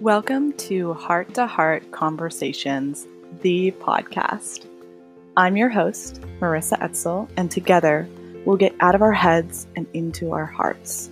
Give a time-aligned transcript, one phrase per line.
[0.00, 3.06] Welcome to Heart to Heart Conversations,
[3.42, 4.66] the podcast.
[5.36, 8.08] I'm your host, Marissa Etzel, and together
[8.46, 11.10] we'll get out of our heads and into our hearts.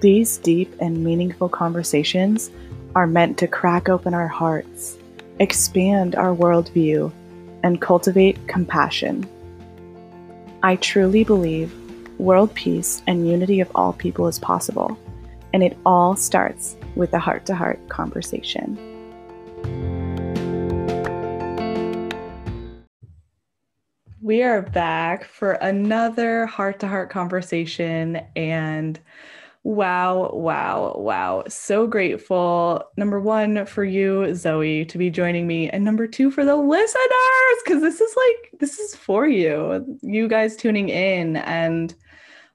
[0.00, 2.50] These deep and meaningful conversations
[2.96, 4.98] are meant to crack open our hearts,
[5.38, 7.12] expand our worldview,
[7.62, 9.28] and cultivate compassion.
[10.64, 11.72] I truly believe
[12.18, 14.98] world peace and unity of all people is possible,
[15.52, 18.78] and it all starts with a heart to heart conversation.
[24.20, 28.20] We are back for another heart to heart conversation.
[28.36, 29.00] And
[29.64, 31.42] wow, wow, wow.
[31.48, 32.84] So grateful.
[32.96, 35.68] Number one, for you, Zoe, to be joining me.
[35.70, 40.28] And number two, for the listeners, because this is like, this is for you, you
[40.28, 41.36] guys tuning in.
[41.36, 41.92] And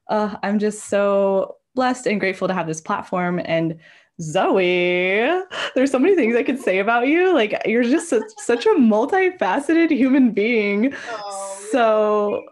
[0.10, 3.78] uh, I'm just so blessed and grateful to have this platform and
[4.20, 5.30] Zoe,
[5.76, 7.36] there's so many things I could say about you.
[7.36, 10.92] Like you're just such, such a multifaceted human being.
[11.08, 12.44] Oh, so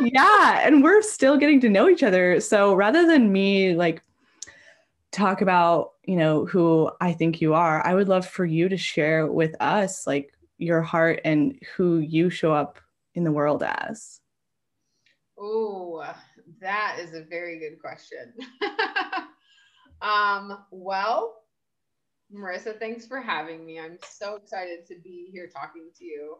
[0.00, 2.40] yeah, and we're still getting to know each other.
[2.40, 4.02] So rather than me like
[5.12, 8.76] talk about, you know, who I think you are, I would love for you to
[8.76, 12.80] share with us like your heart and who you show up
[13.14, 14.20] in the world as.
[15.38, 16.04] Oh,
[16.64, 18.34] that is a very good question.
[20.04, 21.36] Um, well,
[22.34, 23.80] Marissa, thanks for having me.
[23.80, 26.36] I'm so excited to be here talking to you.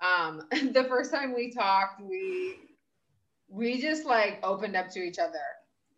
[0.00, 0.42] Um,
[0.72, 2.56] the first time we talked, we
[3.48, 5.38] we just like opened up to each other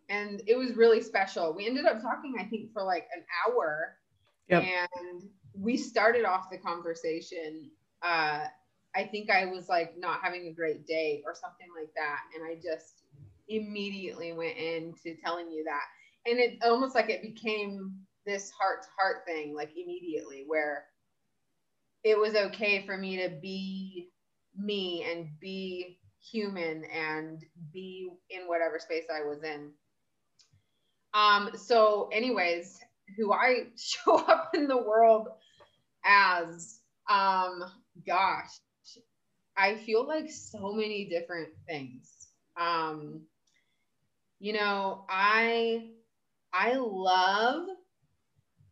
[0.09, 1.53] and it was really special.
[1.53, 3.97] We ended up talking, I think, for like an hour.
[4.49, 4.65] Yep.
[4.65, 5.23] And
[5.55, 7.71] we started off the conversation.
[8.03, 8.45] Uh,
[8.95, 12.21] I think I was like not having a great day or something like that.
[12.35, 13.03] And I just
[13.51, 15.83] immediately went into telling you that
[16.31, 17.93] and it almost like it became
[18.27, 20.85] this heart to heart thing like immediately where
[22.05, 24.11] it was okay for me to be
[24.57, 29.71] me and be human and be in whatever space I was in.
[31.15, 32.79] Um, so, anyways,
[33.17, 35.29] who I show up in the world
[36.05, 37.65] as, um,
[38.07, 38.51] gosh,
[39.57, 42.29] I feel like so many different things.
[42.59, 43.23] Um,
[44.41, 45.91] you know, I
[46.53, 47.69] I love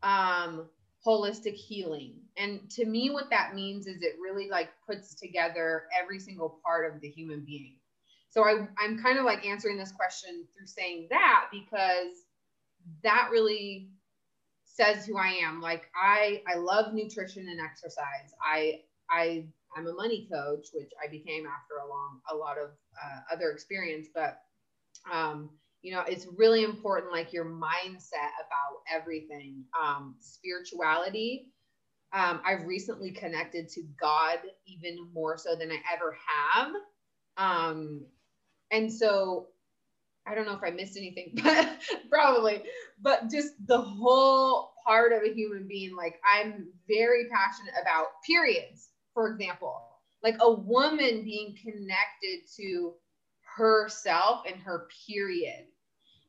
[0.03, 0.69] um,
[1.07, 2.15] holistic healing.
[2.37, 6.93] And to me, what that means is it really like puts together every single part
[6.93, 7.77] of the human being.
[8.31, 12.25] So I, I'm kind of like answering this question through saying that because
[13.03, 13.91] that really
[14.65, 15.61] says who I am.
[15.61, 18.33] Like I, I love nutrition and exercise.
[18.43, 18.81] I,
[19.11, 19.47] I,
[19.77, 22.71] I'm a money coach, which I became after a long, a lot of
[23.03, 24.41] uh, other experience, but
[25.13, 25.51] um,
[25.83, 29.65] you know it's really important like your mindset about everything.
[29.81, 31.47] Um spirituality
[32.15, 36.73] um i've recently connected to god even more so than i ever have.
[37.37, 38.07] Um
[38.71, 39.49] and so
[40.27, 41.69] i don't know if i missed anything but
[42.11, 42.63] probably
[43.01, 48.89] but just the whole part of a human being like i'm very passionate about periods
[49.19, 49.83] for example.
[50.23, 52.93] Like a woman being connected to
[53.59, 55.67] herself and her period.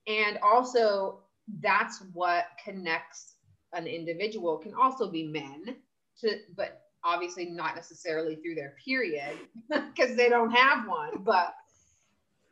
[0.07, 1.21] And also,
[1.61, 3.35] that's what connects
[3.73, 5.75] an individual, can also be men,
[6.21, 9.37] to, but obviously not necessarily through their period
[9.69, 11.53] because they don't have one, but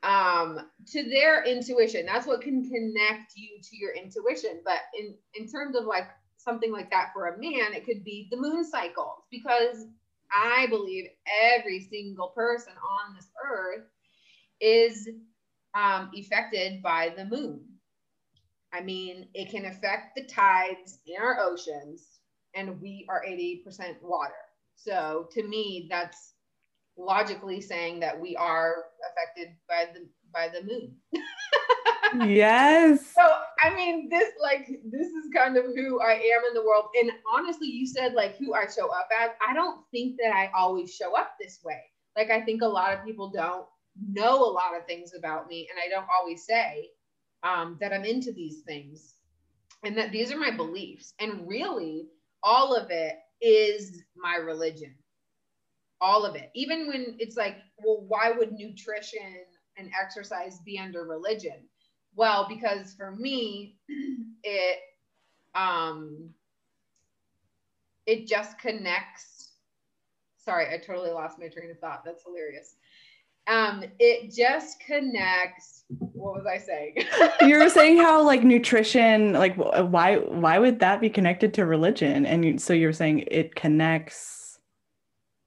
[0.03, 2.05] um to their intuition.
[2.05, 4.61] That's what can connect you to your intuition.
[4.63, 6.07] But in in terms of like
[6.37, 9.85] something like that for a man it could be the moon cycles because
[10.31, 11.07] i believe
[11.53, 13.83] every single person on this earth
[14.61, 15.07] is
[15.73, 17.61] um, affected by the moon.
[18.73, 22.19] I mean, it can affect the tides in our oceans,
[22.55, 24.33] and we are 80% water.
[24.75, 26.33] So to me, that's
[26.97, 32.27] logically saying that we are affected by the by the moon.
[32.29, 33.13] yes.
[33.15, 33.21] So
[33.63, 36.85] I mean, this like this is kind of who I am in the world.
[36.99, 39.31] And honestly, you said like who I show up as.
[39.47, 41.81] I don't think that I always show up this way.
[42.15, 43.65] Like I think a lot of people don't
[44.05, 46.89] know a lot of things about me and I don't always say
[47.43, 49.15] um, that I'm into these things
[49.83, 51.13] and that these are my beliefs.
[51.19, 52.07] And really,
[52.43, 54.95] all of it is my religion.
[56.01, 56.51] All of it.
[56.53, 59.45] Even when it's like, well, why would nutrition
[59.77, 61.67] and exercise be under religion?
[62.15, 63.77] Well, because for me,
[64.43, 64.79] it
[65.55, 66.29] um
[68.05, 69.51] it just connects
[70.37, 72.03] sorry, I totally lost my train of thought.
[72.05, 72.75] That's hilarious
[73.47, 75.85] Um, it just connects.
[75.87, 76.95] What was I saying?
[77.49, 82.25] you were saying how like nutrition, like why why would that be connected to religion?
[82.25, 84.59] And you, so you're saying it connects.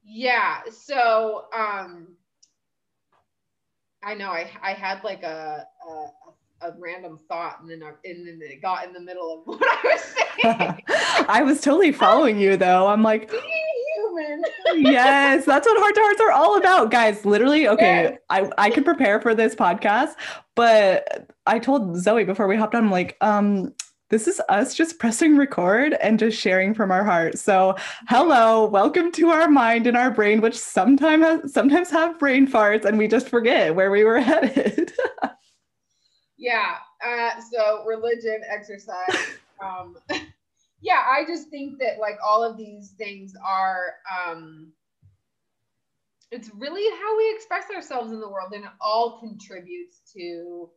[0.02, 0.61] Yeah.
[0.70, 2.08] So um,
[4.03, 8.26] I know I I had like a, a, a random thought and then I, and
[8.26, 10.82] then it got in the middle of what I was saying.
[11.29, 12.87] I was totally following you though.
[12.87, 13.31] I'm like
[14.75, 17.25] yes, that's what heart to hearts are all about, guys.
[17.25, 18.19] Literally, okay, yes.
[18.31, 20.14] I I can prepare for this podcast,
[20.55, 23.75] but I told Zoe before we hopped on, I'm like, um,
[24.11, 27.38] this is us just pressing record and just sharing from our heart.
[27.38, 27.76] So,
[28.08, 32.99] hello, welcome to our mind and our brain, which sometimes sometimes have brain farts, and
[32.99, 34.93] we just forget where we were headed.
[36.37, 36.76] yeah.
[37.06, 39.17] Uh, so, religion, exercise.
[39.64, 39.96] Um,
[40.81, 43.94] yeah, I just think that like all of these things are.
[44.11, 44.73] Um,
[46.32, 50.71] it's really how we express ourselves in the world, and it all contributes to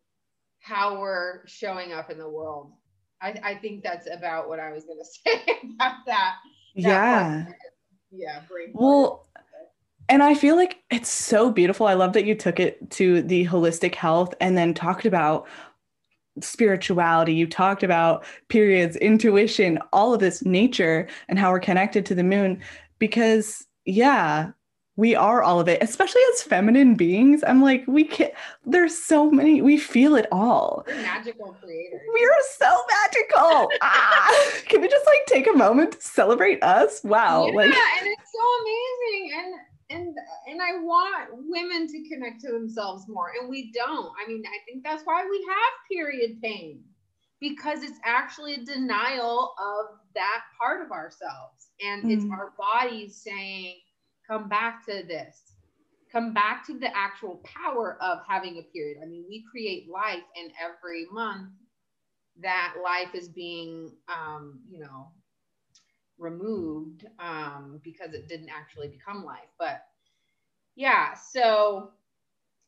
[0.60, 2.72] how we're showing up in the world
[3.24, 6.36] I, I think that's about what I was going to say about that.
[6.36, 6.36] that
[6.76, 7.44] yeah.
[7.46, 7.58] Part.
[8.12, 8.42] Yeah.
[8.74, 9.26] Well,
[10.10, 11.88] and I feel like it's so beautiful.
[11.88, 15.48] I love that you took it to the holistic health and then talked about
[16.42, 17.34] spirituality.
[17.34, 22.24] You talked about periods, intuition, all of this nature and how we're connected to the
[22.24, 22.62] moon.
[23.00, 24.52] Because, yeah,
[24.96, 27.44] we are all of it, especially as feminine beings.
[27.46, 28.30] I'm like, we can
[28.66, 30.84] there's so many, we feel it all.
[30.88, 32.02] We're magical creators.
[32.14, 33.70] We are so magical.
[33.82, 37.04] ah, can we just like take a moment to celebrate us?
[37.04, 37.48] Wow.
[37.48, 39.32] Yeah, like, and it's so amazing.
[39.40, 39.56] And
[39.94, 40.16] and
[40.48, 43.32] and I want women to connect to themselves more.
[43.40, 44.12] And we don't.
[44.24, 46.84] I mean, I think that's why we have period pain.
[47.40, 51.68] Because it's actually a denial of that part of ourselves.
[51.82, 52.12] And mm.
[52.12, 53.76] it's our bodies saying,
[54.28, 55.54] come back to this
[56.14, 60.24] come back to the actual power of having a period i mean we create life
[60.40, 61.50] and every month
[62.42, 65.08] that life is being um, you know
[66.18, 69.82] removed um, because it didn't actually become life but
[70.76, 71.92] yeah so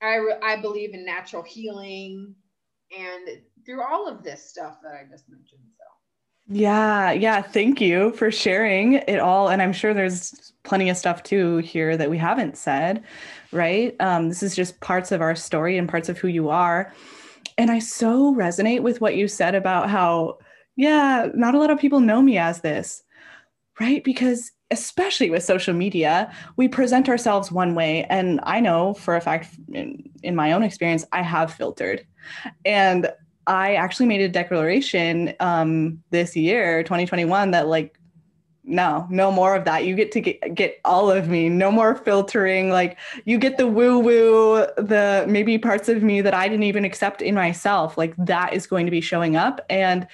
[0.02, 2.34] i re- i believe in natural healing
[2.98, 3.30] and
[3.66, 5.86] through all of this stuff that i just mentioned so
[6.48, 7.42] yeah, yeah.
[7.42, 9.50] Thank you for sharing it all.
[9.50, 13.04] And I'm sure there's plenty of stuff too here that we haven't said,
[13.52, 13.96] right?
[14.00, 16.94] Um, this is just parts of our story and parts of who you are.
[17.58, 20.38] And I so resonate with what you said about how,
[20.76, 23.02] yeah, not a lot of people know me as this,
[23.80, 24.04] right?
[24.04, 28.06] Because especially with social media, we present ourselves one way.
[28.10, 32.06] And I know for a fact, in, in my own experience, I have filtered.
[32.66, 33.12] And
[33.48, 38.00] I actually made a declaration um, this year, 2021, that like,
[38.64, 39.86] no, no more of that.
[39.86, 41.50] You get to get, get all of me.
[41.50, 42.72] No more filtering.
[42.72, 46.84] Like you get the woo woo, the maybe parts of me that I didn't even
[46.84, 47.96] accept in myself.
[47.96, 49.64] Like that is going to be showing up.
[49.70, 50.08] And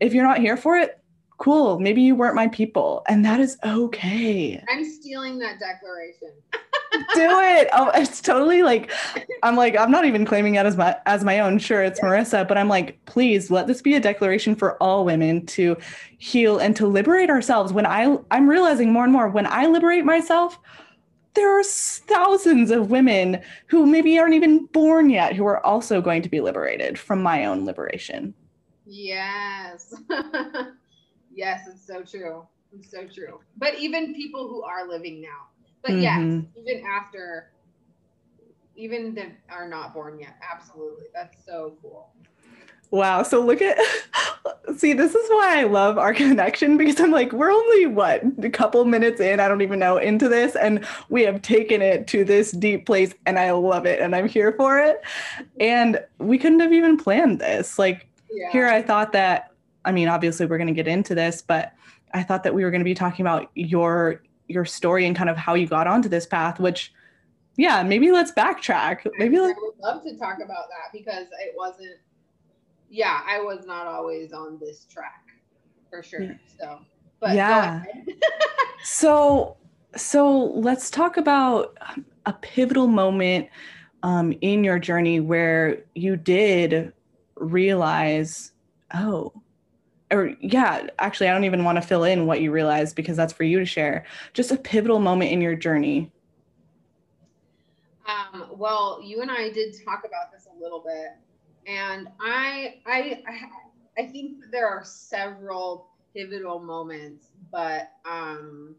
[0.00, 0.98] if you're not here for it,
[1.44, 1.78] cool.
[1.78, 4.64] Maybe you weren't my people, and that is okay.
[4.66, 6.30] I'm stealing that declaration.
[7.14, 7.68] do it.
[7.74, 8.90] Oh, it's totally like
[9.42, 11.58] I'm like I'm not even claiming it as my as my own.
[11.58, 12.08] Sure, it's yeah.
[12.08, 15.76] Marissa, but I'm like, please let this be a declaration for all women to
[16.16, 17.74] heal and to liberate ourselves.
[17.74, 20.58] When I I'm realizing more and more when I liberate myself,
[21.34, 26.22] there are thousands of women who maybe aren't even born yet who are also going
[26.22, 28.32] to be liberated from my own liberation.
[28.86, 29.94] Yes.
[31.34, 32.46] yes, it's so true.
[32.72, 33.40] It's so true.
[33.56, 35.48] But even people who are living now
[35.84, 36.00] but mm-hmm.
[36.00, 37.50] yes, even after,
[38.74, 41.04] even that are not born yet, absolutely.
[41.12, 42.10] That's so cool.
[42.90, 43.22] Wow.
[43.22, 43.76] So look at,
[44.76, 48.48] see, this is why I love our connection because I'm like, we're only what, a
[48.48, 50.56] couple minutes in, I don't even know, into this.
[50.56, 54.28] And we have taken it to this deep place and I love it and I'm
[54.28, 55.02] here for it.
[55.60, 57.78] And we couldn't have even planned this.
[57.78, 58.50] Like, yeah.
[58.52, 59.50] here I thought that,
[59.84, 61.72] I mean, obviously we're going to get into this, but
[62.12, 65.30] I thought that we were going to be talking about your your story and kind
[65.30, 66.92] of how you got onto this path which
[67.56, 69.06] yeah maybe let's backtrack.
[69.18, 71.96] Maybe I would love to talk about that because it wasn't
[72.94, 75.24] yeah i was not always on this track
[75.90, 76.78] for sure so
[77.18, 77.82] but yeah.
[78.84, 79.56] so
[79.96, 81.76] so let's talk about
[82.26, 83.48] a pivotal moment
[84.02, 86.92] um, in your journey where you did
[87.36, 88.52] realize
[88.94, 89.32] oh
[90.14, 93.32] or yeah, actually, I don't even want to fill in what you realized because that's
[93.32, 94.04] for you to share.
[94.32, 96.10] Just a pivotal moment in your journey.
[98.06, 101.16] Um, well, you and I did talk about this a little bit,
[101.66, 103.22] and I, I,
[103.98, 108.76] I, think there are several pivotal moments, but um,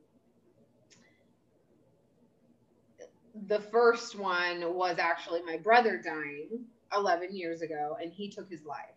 [3.47, 6.65] the first one was actually my brother dying
[6.95, 8.94] 11 years ago, and he took his life.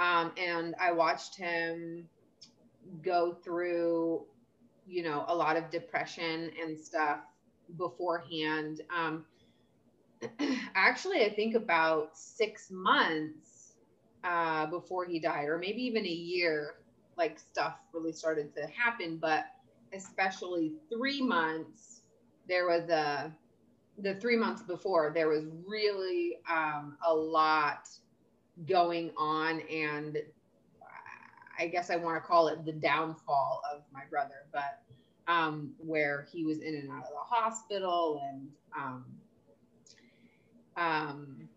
[0.00, 2.08] Um, and I watched him
[3.02, 4.24] go through,
[4.86, 7.18] you know, a lot of depression and stuff
[7.76, 8.80] beforehand.
[8.96, 9.26] Um,
[10.74, 13.74] actually, I think about six months
[14.24, 16.76] uh, before he died, or maybe even a year,
[17.18, 19.18] like stuff really started to happen.
[19.18, 19.44] But
[19.92, 22.00] especially three months,
[22.48, 23.30] there was a
[23.98, 27.86] the three months before there was really um, a lot
[28.66, 30.18] going on and
[31.58, 34.82] i guess i want to call it the downfall of my brother but
[35.28, 39.04] um, where he was in and out of the hospital and um,
[40.76, 41.48] um,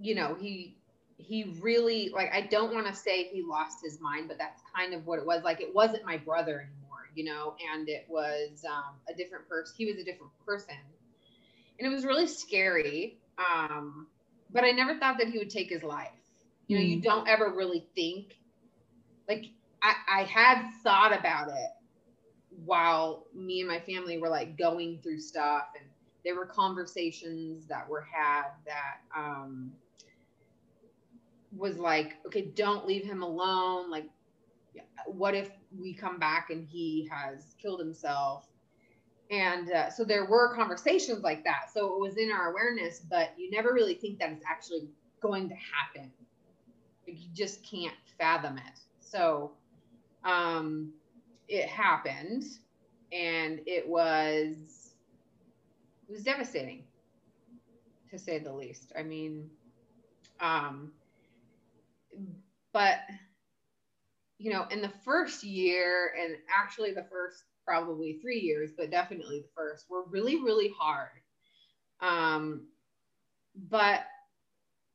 [0.00, 0.76] you know he
[1.16, 4.94] he really like i don't want to say he lost his mind but that's kind
[4.94, 8.64] of what it was like it wasn't my brother anymore you know and it was
[8.68, 10.74] um, a different person he was a different person.
[11.78, 14.06] And it was really scary um,
[14.52, 16.10] but i never thought that he would take his life.
[16.68, 16.88] You know mm.
[16.90, 18.38] you don't ever really think
[19.28, 19.46] like
[19.82, 21.70] I, I had thought about it
[22.64, 25.88] while me and my family were like going through stuff and
[26.24, 29.72] there were conversations that were had that um,
[31.56, 33.90] was like okay don't leave him alone.
[33.90, 34.08] Like
[35.06, 38.46] what if we come back and he has killed himself
[39.32, 41.70] and uh, so there were conversations like that.
[41.74, 45.48] So it was in our awareness but you never really think that it's actually going
[45.48, 46.12] to happen.
[47.08, 48.80] Like you just can't fathom it.
[49.00, 49.52] So
[50.24, 50.92] um
[51.48, 52.44] it happened
[53.12, 54.94] and it was
[56.08, 56.84] it was devastating
[58.10, 58.92] to say the least.
[58.98, 59.50] I mean
[60.40, 60.92] um
[62.72, 62.98] but
[64.38, 69.40] you know in the first year and actually the first probably three years but definitely
[69.40, 71.08] the first were really really hard
[72.00, 72.66] um
[73.70, 74.04] but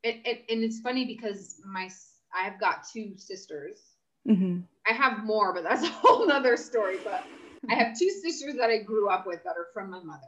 [0.03, 1.89] it, it and it's funny because my
[2.35, 3.79] i've got two sisters
[4.27, 4.59] mm-hmm.
[4.87, 7.23] i have more but that's a whole nother story but
[7.69, 10.21] I have two sisters that I grew up with that are from my mother.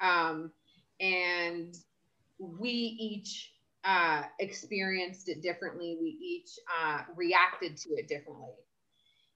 [0.00, 0.52] Um,
[1.00, 1.76] and
[2.38, 3.52] we each
[3.84, 5.98] uh, experienced it differently.
[6.00, 6.50] We each
[6.82, 8.54] uh, reacted to it differently.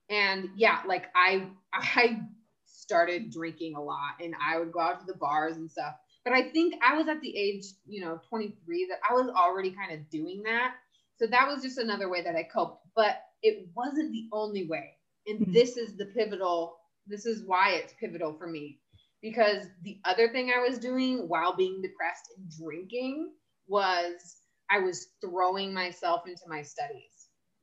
[0.09, 2.21] And yeah, like I, I
[2.65, 5.95] started drinking a lot and I would go out to the bars and stuff.
[6.23, 9.71] But I think I was at the age, you know, 23 that I was already
[9.71, 10.75] kind of doing that.
[11.17, 12.85] So that was just another way that I coped.
[12.95, 14.91] But it wasn't the only way.
[15.27, 15.53] And mm-hmm.
[15.53, 18.79] this is the pivotal this is why it's pivotal for me
[19.21, 23.31] because the other thing I was doing while being depressed and drinking
[23.67, 24.37] was
[24.69, 27.12] I was throwing myself into my studies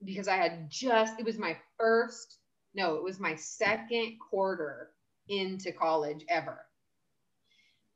[0.05, 2.39] because I had just, it was my first,
[2.75, 4.91] no, it was my second quarter
[5.29, 6.67] into college ever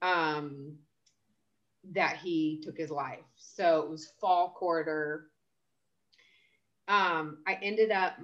[0.02, 0.76] um,
[1.92, 3.24] that he took his life.
[3.36, 5.30] So it was fall quarter.
[6.88, 8.14] Um, I ended up,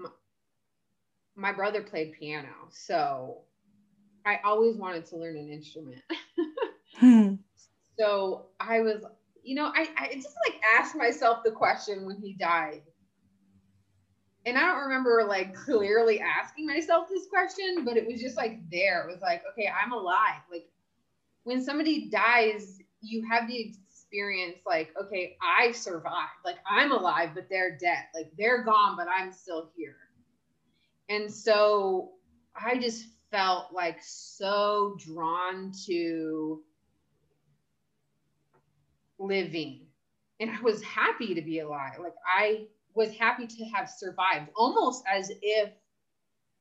[1.37, 3.43] my brother played piano, so
[4.27, 6.03] I always wanted to learn an instrument.
[6.99, 7.35] hmm.
[7.99, 9.05] So I was,
[9.43, 12.83] you know, I, I just like asked myself the question when he died.
[14.47, 18.59] And I don't remember like clearly asking myself this question, but it was just like
[18.71, 19.07] there.
[19.07, 20.41] It was like, okay, I'm alive.
[20.51, 20.67] Like
[21.45, 26.41] when somebody dies, you have the experience like, okay, I survived.
[26.45, 28.05] Like I'm alive, but they're dead.
[28.15, 29.97] Like they're gone, but I'm still here.
[31.09, 32.13] And so
[32.57, 36.63] I just felt like so drawn to
[39.19, 39.87] living.
[40.41, 41.99] And I was happy to be alive.
[42.01, 45.71] Like I was happy to have survived, almost as if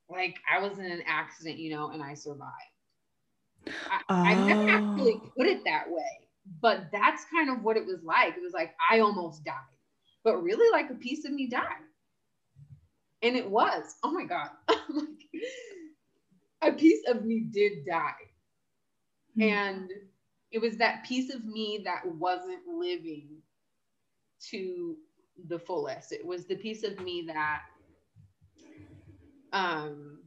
[0.10, 2.54] like I was in an accident, you know, and I survived.
[3.68, 4.16] I, oh.
[4.16, 6.28] I never actually put it that way,
[6.62, 8.36] but that's kind of what it was like.
[8.36, 9.54] It was like I almost died,
[10.24, 11.84] but really, like a piece of me died
[13.22, 14.50] and it was oh my god
[16.62, 18.12] a piece of me did die
[19.38, 19.42] mm-hmm.
[19.42, 19.90] and
[20.52, 23.28] it was that piece of me that wasn't living
[24.42, 24.96] to
[25.48, 27.62] the fullest it was the piece of me that
[29.54, 30.20] um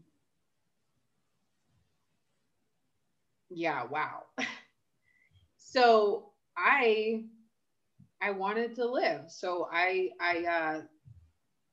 [3.51, 4.23] yeah wow
[5.57, 7.23] so i
[8.21, 10.83] i wanted to live so i i uh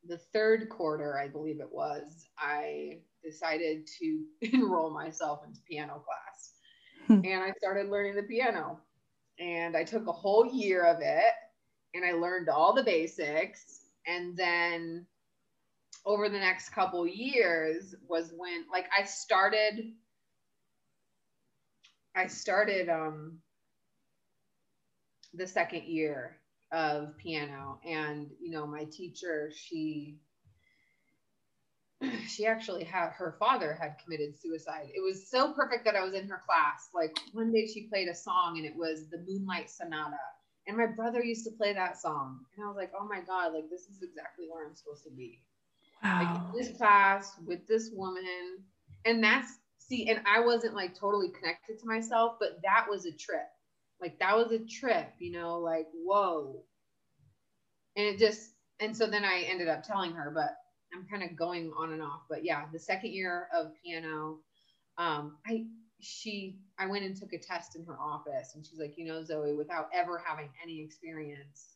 [0.08, 6.54] the third quarter, I believe it was, I decided to enroll myself into piano class.
[7.08, 7.26] Hmm.
[7.26, 8.80] and I started learning the piano.
[9.40, 11.34] And I took a whole year of it
[11.94, 13.86] and I learned all the basics.
[14.08, 15.06] And then
[16.06, 19.94] over the next couple years was when like I started
[22.16, 23.40] I started um,
[25.34, 26.38] the second year
[26.72, 30.18] of piano, and you know, my teacher, she
[32.28, 34.90] she actually had her father had committed suicide.
[34.94, 36.90] It was so perfect that I was in her class.
[36.94, 40.18] Like one day she played a song and it was the Moonlight Sonata.
[40.70, 42.46] And my brother used to play that song.
[42.56, 45.10] And I was like, oh my God, like this is exactly where I'm supposed to
[45.10, 45.40] be.
[46.04, 46.46] Wow.
[46.54, 48.60] Like this class with this woman.
[49.04, 53.12] And that's see, and I wasn't like totally connected to myself, but that was a
[53.12, 53.48] trip.
[54.00, 56.62] Like that was a trip, you know, like whoa.
[57.96, 60.56] And it just and so then I ended up telling her, but
[60.94, 64.38] I'm kind of going on and off, but yeah, the second year of piano,
[65.00, 65.66] um, I
[66.00, 69.24] she I went and took a test in her office, and she's like, you know,
[69.24, 71.76] Zoe, without ever having any experience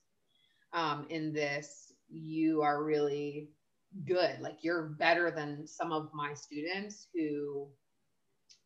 [0.73, 3.49] um, in this, you are really
[4.05, 4.39] good.
[4.41, 7.67] Like you're better than some of my students who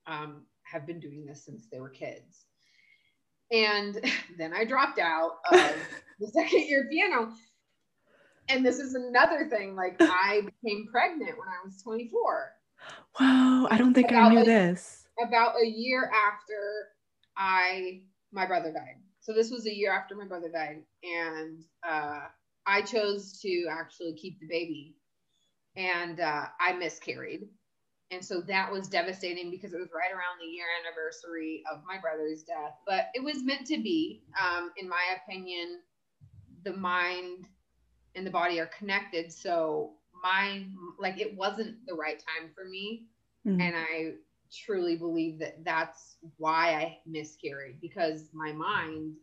[0.05, 2.45] um, have been doing this since they were kids.
[3.51, 3.99] And
[4.37, 5.73] then I dropped out of
[6.19, 7.33] the second year piano
[8.49, 12.51] and this is another thing like i became pregnant when i was 24
[13.19, 16.89] wow i don't think about i knew a, this about a year after
[17.37, 22.21] i my brother died so this was a year after my brother died and uh,
[22.65, 24.95] i chose to actually keep the baby
[25.75, 27.47] and uh, i miscarried
[28.09, 31.99] and so that was devastating because it was right around the year anniversary of my
[31.99, 35.79] brother's death but it was meant to be um, in my opinion
[36.63, 37.47] the mind
[38.17, 39.31] and the body are connected.
[39.31, 40.65] So my
[40.99, 43.05] like it wasn't the right time for me,
[43.47, 43.61] mm-hmm.
[43.61, 44.11] and I
[44.51, 49.15] truly believe that that's why I miscarried because my mind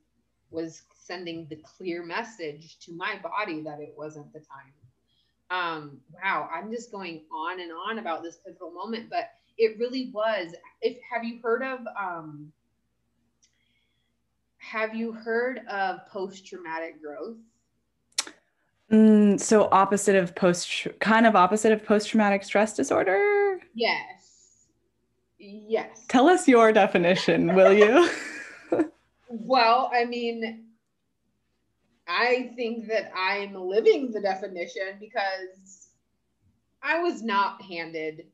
[0.50, 4.73] was sending the clear message to my body that it wasn't the time.
[5.50, 10.11] Um, wow, I'm just going on and on about this pivotal moment, but it really
[10.12, 10.54] was.
[10.81, 12.52] If have you heard of um,
[14.59, 17.37] have you heard of post traumatic growth?
[18.90, 23.59] Mm, so opposite of post, kind of opposite of post-traumatic stress disorder.
[23.75, 24.13] Yes.
[25.44, 26.07] Yes.
[26.09, 28.11] Tell us your definition, will you?
[29.28, 30.64] well, I mean,
[32.09, 35.88] I think that I'm living the definition because
[36.83, 38.26] I was not handed,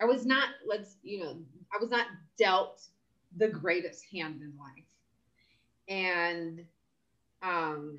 [0.00, 1.36] I was not, let's, you know,
[1.72, 2.06] I was not
[2.38, 2.82] dealt
[3.36, 4.84] the greatest hand in life.
[5.88, 6.64] And,
[7.42, 7.98] um,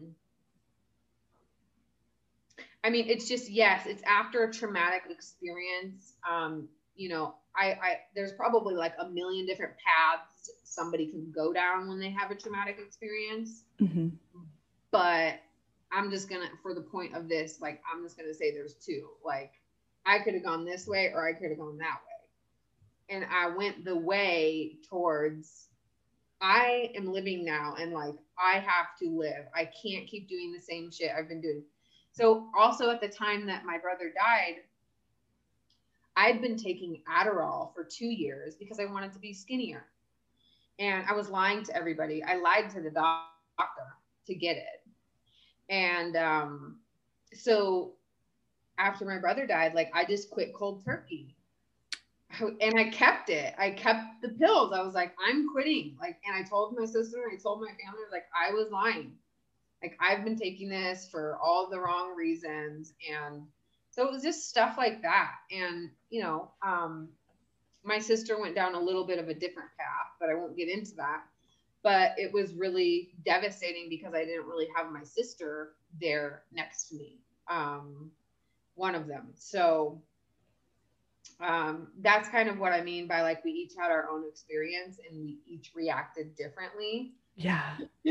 [2.83, 6.13] I mean, it's just yes, it's after a traumatic experience.
[6.29, 11.53] Um, you know, I, I there's probably like a million different paths somebody can go
[11.53, 13.63] down when they have a traumatic experience.
[13.81, 14.09] Mm-hmm.
[14.91, 15.35] But
[15.91, 19.09] I'm just gonna, for the point of this, like I'm just gonna say there's two.
[19.23, 19.53] Like
[20.05, 23.55] I could have gone this way or I could have gone that way, and I
[23.55, 25.67] went the way towards.
[26.41, 29.45] I am living now, and like I have to live.
[29.55, 31.63] I can't keep doing the same shit I've been doing
[32.15, 34.61] so, also at the time that my brother died,
[36.15, 39.85] I'd been taking Adderall for two years because I wanted to be skinnier.
[40.79, 42.23] And I was lying to everybody.
[42.23, 43.83] I lied to the doctor
[44.27, 44.81] to get it.
[45.69, 46.77] And um,
[47.33, 47.93] so
[48.77, 51.35] after my brother died, like I just quit cold turkey.
[52.41, 53.53] And I kept it.
[53.57, 54.73] I kept the pills.
[54.73, 55.95] I was like, I'm quitting.
[56.01, 59.13] Like, and I told my sister, and I told my family, like, I was lying
[59.85, 62.93] like I've been taking this for all the wrong reasons.
[63.07, 63.43] And
[63.95, 65.31] so it was just stuff like that.
[65.49, 67.07] And, you know, um,
[67.81, 70.67] my sister went down a little bit of a different path, but I won't get
[70.67, 71.23] into that.
[71.81, 76.95] But it was really devastating because I didn't really have my sister there next to
[76.95, 78.11] me, um,
[78.73, 79.27] one of them.
[79.35, 80.01] So
[81.39, 84.99] um, that's kind of what I mean by like we each had our own experience
[85.09, 87.13] and we each reacted differently.
[87.37, 87.77] Yeah.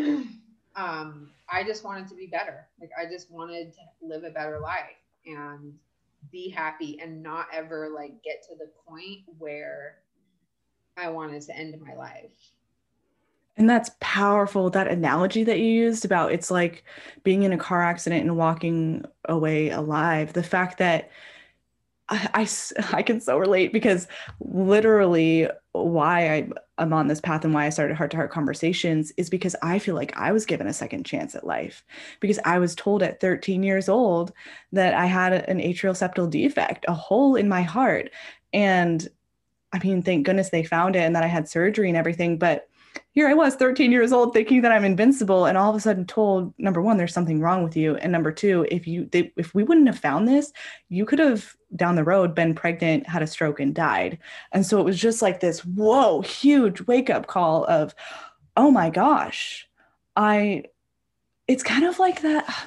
[0.76, 2.68] um, I just wanted to be better.
[2.80, 5.74] Like I just wanted to live a better life and
[6.32, 9.96] be happy and not ever like get to the point where
[10.96, 12.32] I wanted to end my life.
[13.56, 14.70] And that's powerful.
[14.70, 16.84] That analogy that you used about it's like
[17.22, 20.32] being in a car accident and walking away alive.
[20.32, 21.10] The fact that
[22.08, 22.48] I, I,
[22.96, 24.08] I can so relate because
[24.40, 29.12] literally why I, I'm on this path and why I started heart to heart conversations
[29.16, 31.84] is because I feel like I was given a second chance at life
[32.20, 34.32] because I was told at 13 years old
[34.72, 38.10] that I had an atrial septal defect, a hole in my heart.
[38.52, 39.06] And
[39.72, 42.38] I mean, thank goodness they found it and that I had surgery and everything.
[42.38, 42.68] But
[43.12, 46.06] here I was 13 years old thinking that I'm invincible and all of a sudden
[46.06, 49.54] told number 1 there's something wrong with you and number 2 if you they, if
[49.54, 50.52] we wouldn't have found this
[50.88, 54.18] you could have down the road been pregnant had a stroke and died.
[54.52, 57.94] And so it was just like this whoa huge wake up call of
[58.56, 59.68] oh my gosh
[60.16, 60.64] I
[61.46, 62.66] it's kind of like that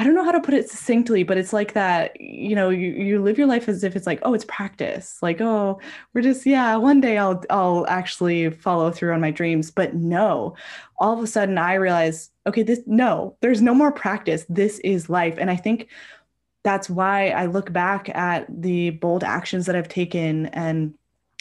[0.00, 2.88] I don't know how to put it succinctly, but it's like that, you know, you,
[2.88, 5.18] you live your life as if it's like, oh, it's practice.
[5.20, 5.78] Like, oh,
[6.14, 9.70] we're just, yeah, one day I'll I'll actually follow through on my dreams.
[9.70, 10.56] But no,
[11.00, 14.46] all of a sudden I realize, okay, this no, there's no more practice.
[14.48, 15.34] This is life.
[15.36, 15.88] And I think
[16.62, 20.94] that's why I look back at the bold actions that I've taken and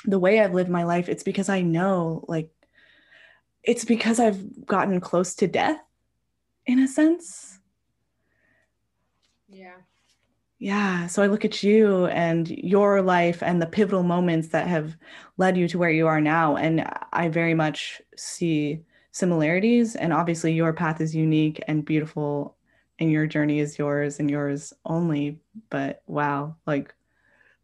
[0.03, 1.07] the way I've lived my life.
[1.07, 2.49] It's because I know, like,
[3.63, 5.79] it's because I've gotten close to death
[6.65, 7.58] in a sense
[9.49, 9.75] yeah.
[10.59, 11.07] Yeah.
[11.07, 14.97] So I look at you and your life and the pivotal moments that have
[15.37, 16.57] led you to where you are now.
[16.57, 18.81] And I very much see
[19.11, 19.95] similarities.
[19.95, 22.57] And obviously, your path is unique and beautiful,
[22.99, 25.39] and your journey is yours and yours only.
[25.69, 26.93] But wow, like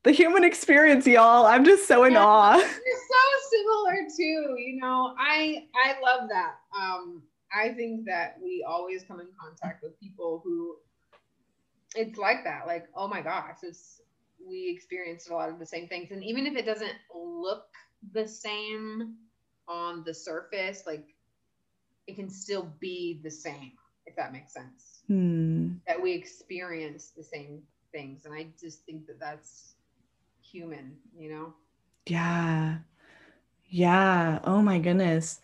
[0.04, 1.46] the human experience, y'all.
[1.46, 2.56] I'm just so in yeah, awe.
[2.58, 4.56] You're so similar too.
[4.58, 6.56] You know, I I love that.
[6.80, 10.78] Um, I think that we always come in contact with people who
[11.96, 12.68] it's like that.
[12.68, 14.02] Like, oh my gosh, it's
[14.48, 16.12] we experienced a lot of the same things.
[16.12, 17.66] And even if it doesn't look
[18.14, 19.16] the same
[19.68, 21.06] on the surface, like
[22.08, 23.72] it can still be the same,
[24.06, 25.02] if that makes sense.
[25.08, 25.70] Hmm.
[25.88, 28.26] That we experience the same things.
[28.26, 29.76] And I just think that that's
[30.42, 31.54] human, you know?
[32.06, 32.78] Yeah.
[33.68, 34.40] Yeah.
[34.44, 35.42] Oh my goodness.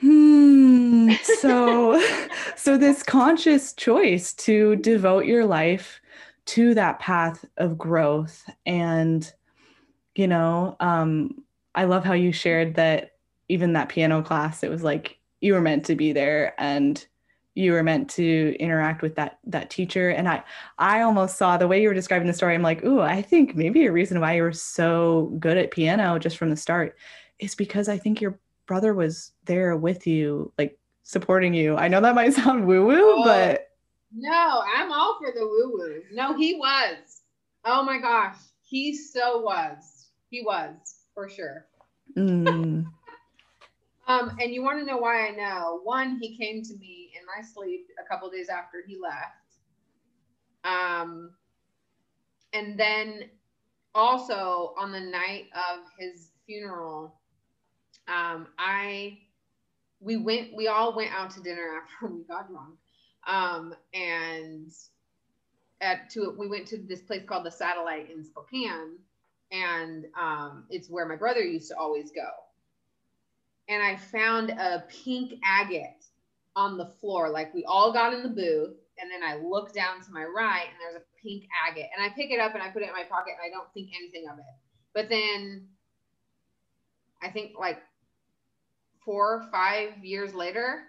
[0.00, 1.12] Hmm.
[1.40, 2.02] So,
[2.56, 6.00] so this conscious choice to devote your life
[6.46, 9.30] to that path of growth, and
[10.14, 13.12] you know, um, I love how you shared that
[13.48, 17.04] even that piano class, it was like you were meant to be there, and
[17.54, 20.42] you were meant to interact with that that teacher and i
[20.78, 23.56] i almost saw the way you were describing the story i'm like ooh i think
[23.56, 26.96] maybe a reason why you were so good at piano just from the start
[27.40, 28.38] is because i think your
[28.70, 31.76] brother was there with you, like supporting you.
[31.76, 33.72] I know that might sound woo woo, oh, but
[34.14, 36.02] no, I'm all for the woo woo.
[36.12, 37.22] No, he was.
[37.64, 40.10] Oh my gosh, he so was.
[40.30, 41.66] He was for sure.
[42.16, 42.86] Mm.
[44.06, 45.80] um, and you want to know why I know?
[45.82, 49.50] One, he came to me in my sleep a couple days after he left.
[50.62, 51.32] Um,
[52.52, 53.30] and then
[53.96, 57.19] also on the night of his funeral,
[58.10, 59.18] um, I
[60.00, 62.74] we went we all went out to dinner after we got drunk.
[63.26, 64.72] Um, and
[65.80, 68.96] at to we went to this place called the satellite in spokane
[69.52, 72.28] and um, it's where my brother used to always go.
[73.68, 76.04] And i found a pink agate
[76.56, 80.02] on the floor like we all got in the booth and then i look down
[80.02, 81.86] to my right and there's a pink agate.
[81.96, 83.72] And i pick it up and i put it in my pocket and i don't
[83.72, 84.44] think anything of it.
[84.94, 85.68] But then
[87.22, 87.78] i think like
[89.04, 90.82] four or five years later,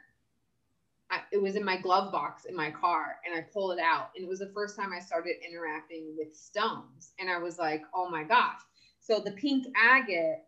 [1.10, 4.12] I, it was in my glove box in my car and I pull it out.
[4.16, 7.14] And it was the first time I started interacting with stones.
[7.20, 8.60] And I was like, oh my gosh.
[9.00, 10.40] So the pink agate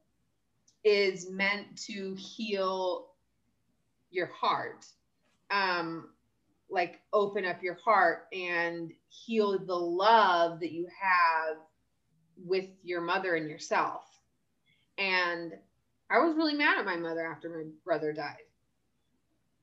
[0.84, 3.08] is meant to heal
[4.10, 4.86] your heart,
[5.52, 6.10] um,
[6.69, 11.58] like open up your heart and heal the love that you have
[12.38, 14.04] with your mother and yourself.
[14.97, 15.54] And
[16.13, 18.45] I was really mad at my mother after my brother died.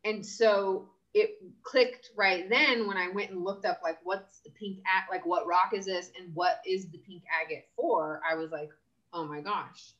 [0.05, 4.51] And so it clicked right then when I went and looked up like what's the
[4.51, 8.21] pink at like what rock is this and what is the pink agate for?
[8.29, 8.71] I was like,
[9.13, 9.93] oh my gosh.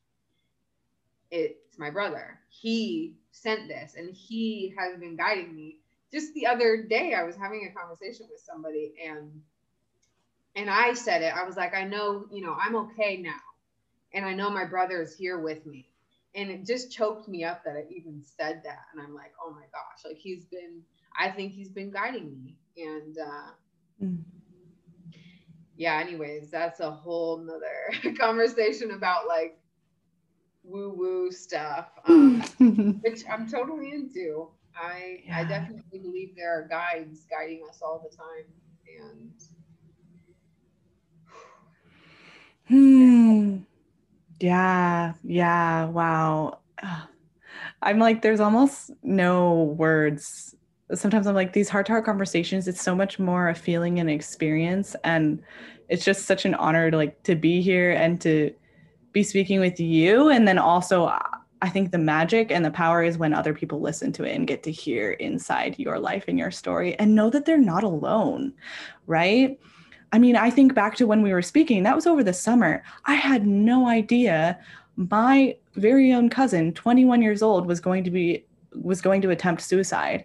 [1.31, 2.41] It's my brother.
[2.49, 5.77] He sent this and he has been guiding me.
[6.11, 9.41] Just the other day I was having a conversation with somebody and
[10.57, 11.33] and I said it.
[11.33, 13.39] I was like, I know, you know, I'm okay now.
[14.13, 15.90] And I know my brother is here with me
[16.35, 18.85] and it just choked me up that I even said that.
[18.93, 20.83] And I'm like, oh my gosh, like he's been,
[21.19, 22.57] I think he's been guiding me.
[22.77, 24.23] And uh, mm.
[25.77, 29.59] yeah, anyways, that's a whole nother conversation about like
[30.63, 32.41] woo woo stuff, um,
[33.03, 34.49] which I'm totally into.
[34.77, 35.39] I yeah.
[35.39, 38.47] I definitely believe there are guides guiding us all the time,
[39.01, 39.33] and.
[42.69, 43.65] Hmm.
[44.41, 46.59] Yeah, yeah, wow.
[47.83, 50.55] I'm like, there's almost no words.
[50.95, 54.11] Sometimes I'm like, these heart to heart conversations, it's so much more a feeling and
[54.11, 54.97] experience.
[55.05, 55.43] And
[55.89, 58.53] it's just such an honor to like to be here and to
[59.13, 60.29] be speaking with you.
[60.31, 61.21] And then also uh,
[61.63, 64.47] I think the magic and the power is when other people listen to it and
[64.47, 68.53] get to hear inside your life and your story and know that they're not alone,
[69.07, 69.59] right?
[70.13, 72.83] I mean, I think back to when we were speaking, that was over the summer.
[73.05, 74.59] I had no idea
[74.97, 79.63] my very own cousin, 21 years old, was going to be was going to attempt
[79.63, 80.25] suicide.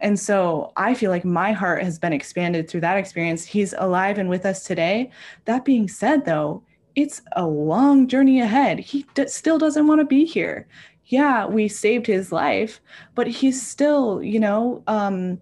[0.00, 3.44] And so I feel like my heart has been expanded through that experience.
[3.44, 5.10] He's alive and with us today.
[5.46, 6.62] That being said, though,
[6.94, 8.78] it's a long journey ahead.
[8.78, 10.66] He d- still doesn't want to be here.
[11.06, 12.80] Yeah, we saved his life,
[13.14, 15.40] but he's still, you know, um,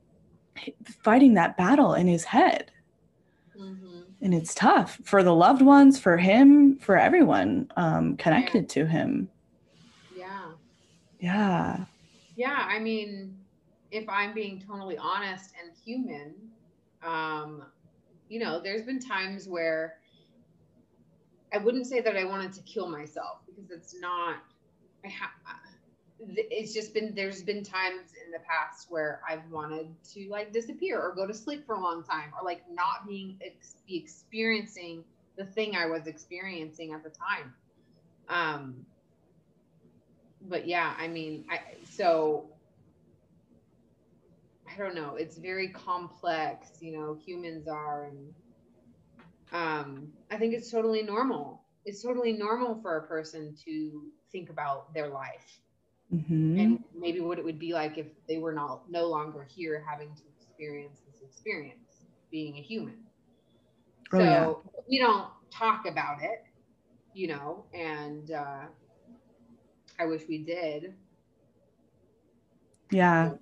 [1.03, 2.71] fighting that battle in his head.
[4.21, 8.85] And it's tough for the loved ones, for him, for everyone um, connected yeah.
[8.85, 9.29] to him.
[10.17, 10.51] Yeah.
[11.21, 11.85] Yeah.
[12.37, 12.67] Yeah.
[12.69, 13.37] I mean,
[13.91, 16.35] if I'm being totally honest and human,
[17.03, 17.65] um,
[18.29, 19.99] you know, there's been times where
[21.53, 24.39] I wouldn't say that I wanted to kill myself because it's not.
[25.05, 25.31] I have.
[26.21, 31.01] It's just been there's been times in the past where I've wanted to like disappear
[31.01, 33.39] or go to sleep for a long time or like not being
[33.87, 35.05] be experiencing
[35.37, 37.55] the thing I was experiencing at the time.
[38.29, 38.87] Um.
[40.49, 42.47] But yeah, I mean, I so
[44.73, 45.17] I don't know.
[45.17, 47.19] It's very complex, you know.
[47.25, 48.35] Humans are and
[49.53, 51.63] um, I think it's totally normal.
[51.85, 55.61] It's totally normal for a person to think about their life
[56.13, 56.59] mm-hmm.
[56.59, 60.15] and maybe what it would be like if they were not no longer here having
[60.15, 62.97] to experience this experience being a human.
[64.13, 64.53] Oh, so yeah.
[64.89, 66.45] we don't talk about it,
[67.15, 68.65] you know, and uh,
[69.99, 70.95] I wish we did.
[72.91, 73.33] Yeah.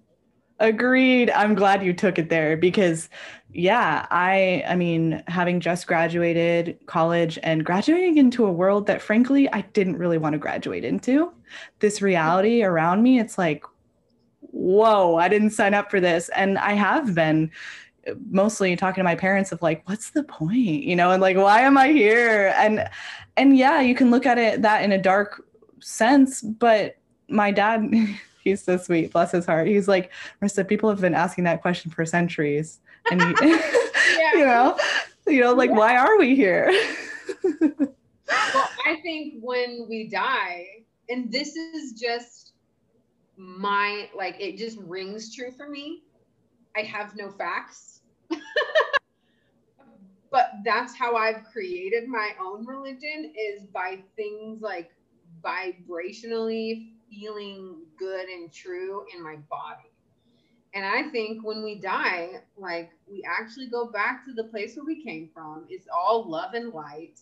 [0.59, 1.31] Agreed.
[1.31, 3.11] I'm glad you took it there because
[3.53, 9.51] yeah, I I mean, having just graduated college and graduating into a world that frankly
[9.53, 11.33] I didn't really want to graduate into.
[11.81, 13.65] This reality around me, it's like
[14.41, 17.51] whoa, I didn't sign up for this and I have been
[18.31, 21.61] mostly talking to my parents of like what's the point you know and like why
[21.61, 22.89] am i here and
[23.37, 25.43] and yeah you can look at it that in a dark
[25.81, 26.97] sense but
[27.29, 27.83] my dad
[28.47, 29.13] he's so sweet.
[29.13, 29.67] Bless his heart.
[29.67, 32.79] He's like, Marissa, people have been asking that question for centuries.
[33.11, 34.33] And he, yeah.
[34.35, 34.79] you know,
[35.27, 35.77] you know, like, yeah.
[35.77, 36.73] why are we here?
[37.61, 37.89] well,
[38.87, 40.67] I think when we die,
[41.09, 42.53] and this is just
[43.37, 46.03] my like it just rings true for me.
[46.77, 48.01] I have no facts.
[50.31, 54.91] but that's how I've created my own religion is by things like
[55.43, 59.91] vibrationally feeling good and true in my body.
[60.75, 64.85] And I think when we die, like we actually go back to the place where
[64.85, 65.65] we came from.
[65.71, 67.19] It's all love and light.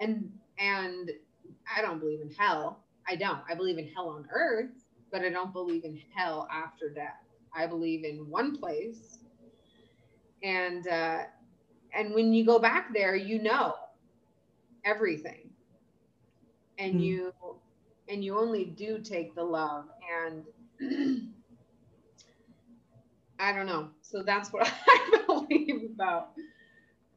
[0.00, 1.10] And and
[1.74, 2.80] I don't believe in hell.
[3.08, 3.40] I don't.
[3.48, 4.72] I believe in hell on earth,
[5.10, 7.24] but I don't believe in hell after death.
[7.56, 9.18] I believe in one place.
[10.42, 11.20] And uh
[11.96, 13.74] and when you go back there, you know
[14.84, 15.48] everything.
[16.78, 17.00] And mm-hmm.
[17.00, 17.32] you
[18.08, 19.86] and you only do take the love
[20.22, 20.44] and
[23.38, 23.88] i don't know.
[24.02, 26.30] So that's what i believe about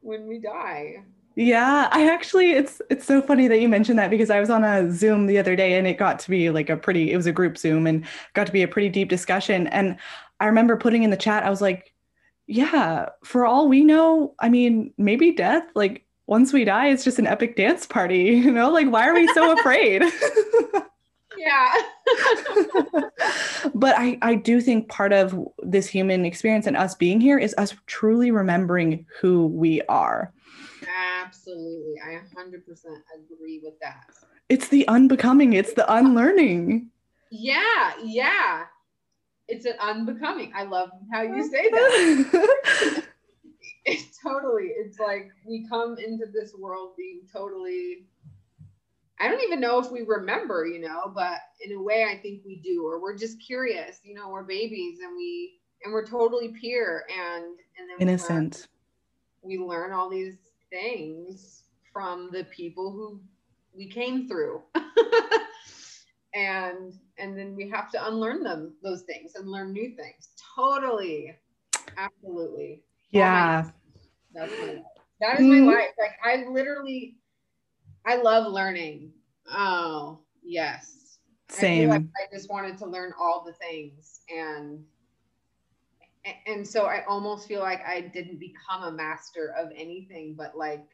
[0.00, 1.02] when we die.
[1.36, 4.64] Yeah i actually it's it's so funny that you mentioned that because i was on
[4.64, 7.26] a zoom the other day and it got to be like a pretty it was
[7.26, 9.96] a group zoom and got to be a pretty deep discussion and
[10.40, 11.94] i remember putting in the chat i was like
[12.48, 17.18] yeah for all we know i mean maybe death like once we die it's just
[17.18, 18.70] an epic dance party you know?
[18.70, 20.02] Like why are we so afraid?
[21.38, 21.74] Yeah.
[23.74, 27.54] But I, I do think part of this human experience and us being here is
[27.58, 30.32] us truly remembering who we are.
[31.22, 31.94] Absolutely.
[32.04, 32.62] I 100%
[33.14, 34.06] agree with that.
[34.48, 35.52] It's the unbecoming.
[35.52, 36.90] It's the unlearning.
[37.30, 38.64] Yeah yeah.
[39.48, 40.52] It's an unbecoming.
[40.54, 43.04] I love how you say that
[43.88, 48.04] it's totally it's like we come into this world being totally
[49.20, 52.42] I don't even know if we remember, you know, but in a way I think
[52.46, 56.48] we do, or we're just curious, you know, we're babies and we and we're totally
[56.60, 58.68] pure and and then innocent.
[59.42, 60.36] We learn, we learn all these
[60.70, 63.20] things from the people who
[63.76, 64.62] we came through.
[66.34, 70.28] and and then we have to unlearn them those things and learn new things.
[70.54, 71.36] Totally.
[71.96, 72.82] Absolutely.
[73.10, 73.64] Yeah.
[73.66, 73.77] Oh
[74.38, 74.82] That's my life.
[75.20, 75.66] That is my mm-hmm.
[75.66, 75.90] life.
[75.98, 77.16] Like I literally
[78.06, 79.12] I love learning.
[79.50, 81.18] Oh, yes.
[81.48, 81.90] Same.
[81.90, 84.84] I, like I just wanted to learn all the things and
[86.46, 90.84] and so I almost feel like I didn't become a master of anything, but like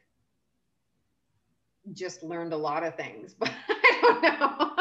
[1.93, 3.35] just learned a lot of things.
[3.39, 4.74] But I don't know.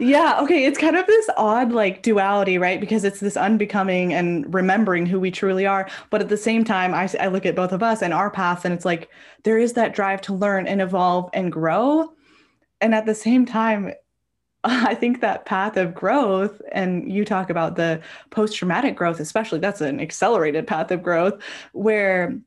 [0.00, 0.38] Yeah.
[0.42, 0.64] Okay.
[0.64, 2.80] It's kind of this odd like duality, right?
[2.80, 5.88] Because it's this unbecoming and remembering who we truly are.
[6.10, 8.64] But at the same time, I, I look at both of us and our paths,
[8.64, 9.08] and it's like
[9.44, 12.12] there is that drive to learn and evolve and grow.
[12.80, 13.92] And at the same time,
[14.64, 19.60] I think that path of growth, and you talk about the post traumatic growth, especially,
[19.60, 21.40] that's an accelerated path of growth
[21.72, 22.38] where,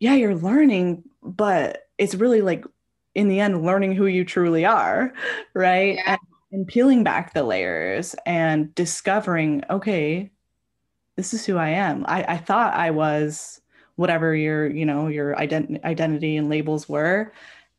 [0.00, 2.64] yeah, you're learning, but it's really like
[3.14, 5.12] in the end, learning who you truly are,
[5.54, 5.96] right?
[5.96, 6.12] Yeah.
[6.12, 10.30] And, and peeling back the layers and discovering, okay,
[11.16, 12.04] this is who I am.
[12.08, 13.60] I, I thought I was
[13.96, 17.32] whatever your, you know, your ident- identity and labels were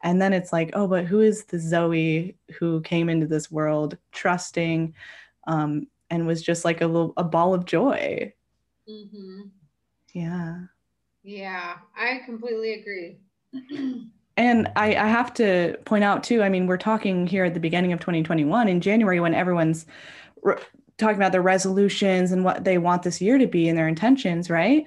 [0.03, 3.97] and then it's like oh but who is the zoe who came into this world
[4.11, 4.93] trusting
[5.47, 8.31] um, and was just like a little a ball of joy
[8.89, 9.41] mm-hmm.
[10.13, 10.59] yeah
[11.23, 13.17] yeah i completely agree
[14.39, 17.59] and I, I have to point out too i mean we're talking here at the
[17.59, 19.85] beginning of 2021 in january when everyone's
[20.41, 20.55] re-
[20.97, 24.49] talking about their resolutions and what they want this year to be and their intentions
[24.49, 24.85] right?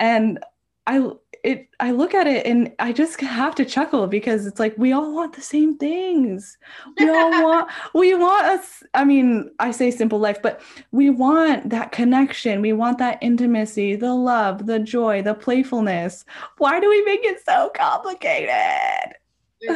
[0.00, 0.38] And
[0.86, 1.10] i
[1.44, 4.92] it I look at it and I just have to chuckle because it's like we
[4.92, 6.56] all want the same things.
[6.98, 11.68] We all want we want us I mean, I say simple life, but we want
[11.70, 12.62] that connection.
[12.62, 16.24] We want that intimacy, the love, the joy, the playfulness.
[16.58, 19.14] Why do we make it so complicated?
[19.60, 19.68] We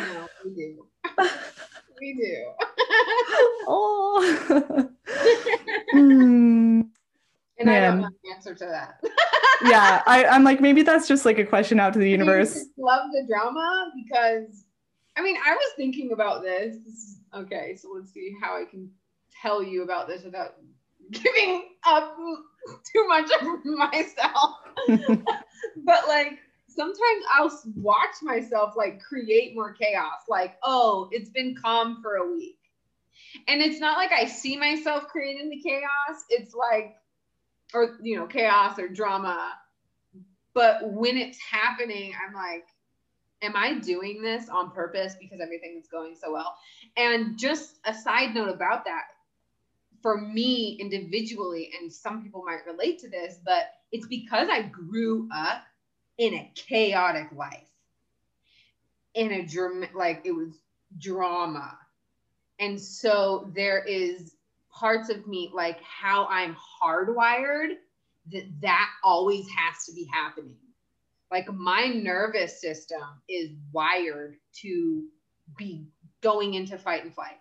[0.54, 0.86] do.
[2.00, 2.52] we do.
[3.68, 4.88] oh.
[5.94, 6.88] mm.
[7.58, 7.82] And Man.
[7.82, 9.00] I don't have an answer to that.
[9.64, 12.66] yeah, I, I'm like, maybe that's just like a question out to the universe.
[12.76, 14.64] love the drama because,
[15.16, 16.76] I mean, I was thinking about this.
[16.84, 18.90] this is, okay, so let's see how I can
[19.42, 20.54] tell you about this without
[21.10, 22.16] giving up
[22.92, 24.56] too much of myself.
[24.88, 30.22] but like, sometimes I'll watch myself like create more chaos.
[30.28, 32.58] Like, oh, it's been calm for a week.
[33.46, 36.24] And it's not like I see myself creating the chaos.
[36.30, 36.94] It's like
[37.74, 39.52] or you know chaos or drama.
[40.54, 42.66] But when it's happening i'm like
[43.42, 46.56] am i doing this on purpose because everything is going so well?
[46.96, 49.04] And just a side note about that
[50.02, 55.28] for me individually and some people might relate to this but it's because i grew
[55.34, 55.62] up
[56.18, 57.68] in a chaotic life
[59.14, 60.54] in a drama like it was
[60.96, 61.76] drama.
[62.58, 64.34] And so there is
[64.78, 67.74] parts of me, like how I'm hardwired,
[68.32, 70.56] that that always has to be happening.
[71.30, 75.04] Like my nervous system is wired to
[75.56, 75.86] be
[76.20, 77.38] going into fight and flight.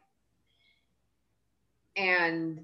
[1.95, 2.63] And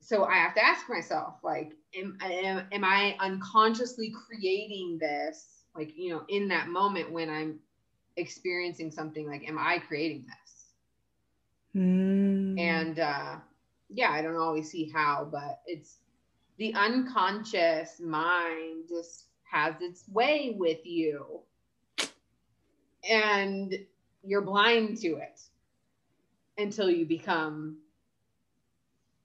[0.00, 5.92] so I have to ask myself, like, am, am, am I unconsciously creating this, like,
[5.96, 7.58] you know, in that moment when I'm
[8.16, 11.82] experiencing something, like, am I creating this?
[11.82, 12.58] Mm.
[12.58, 13.36] And uh,
[13.88, 15.98] yeah, I don't always see how, but it's
[16.58, 21.40] the unconscious mind just has its way with you.
[23.08, 23.74] And
[24.24, 25.40] you're blind to it
[26.58, 27.78] until you become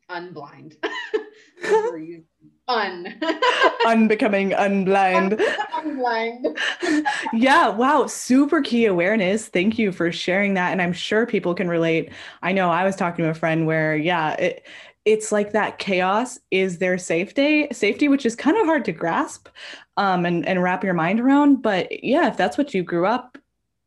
[0.09, 0.75] unblind.
[2.67, 3.19] un
[3.87, 5.39] unbecoming unblind.
[5.73, 6.57] Unblind.
[7.33, 9.47] Yeah wow super key awareness.
[9.47, 12.11] Thank you for sharing that and i'm sure people can relate.
[12.41, 14.65] I know i was talking to a friend where yeah it
[15.05, 19.49] it's like that chaos is their safety safety which is kind of hard to grasp
[19.97, 23.37] um, and, and wrap your mind around but yeah if that's what you grew up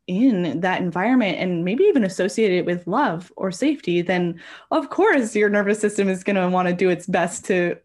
[0.06, 5.34] in that environment and maybe even associate it with love or safety, then of course
[5.34, 7.76] your nervous system is going to want to do its best to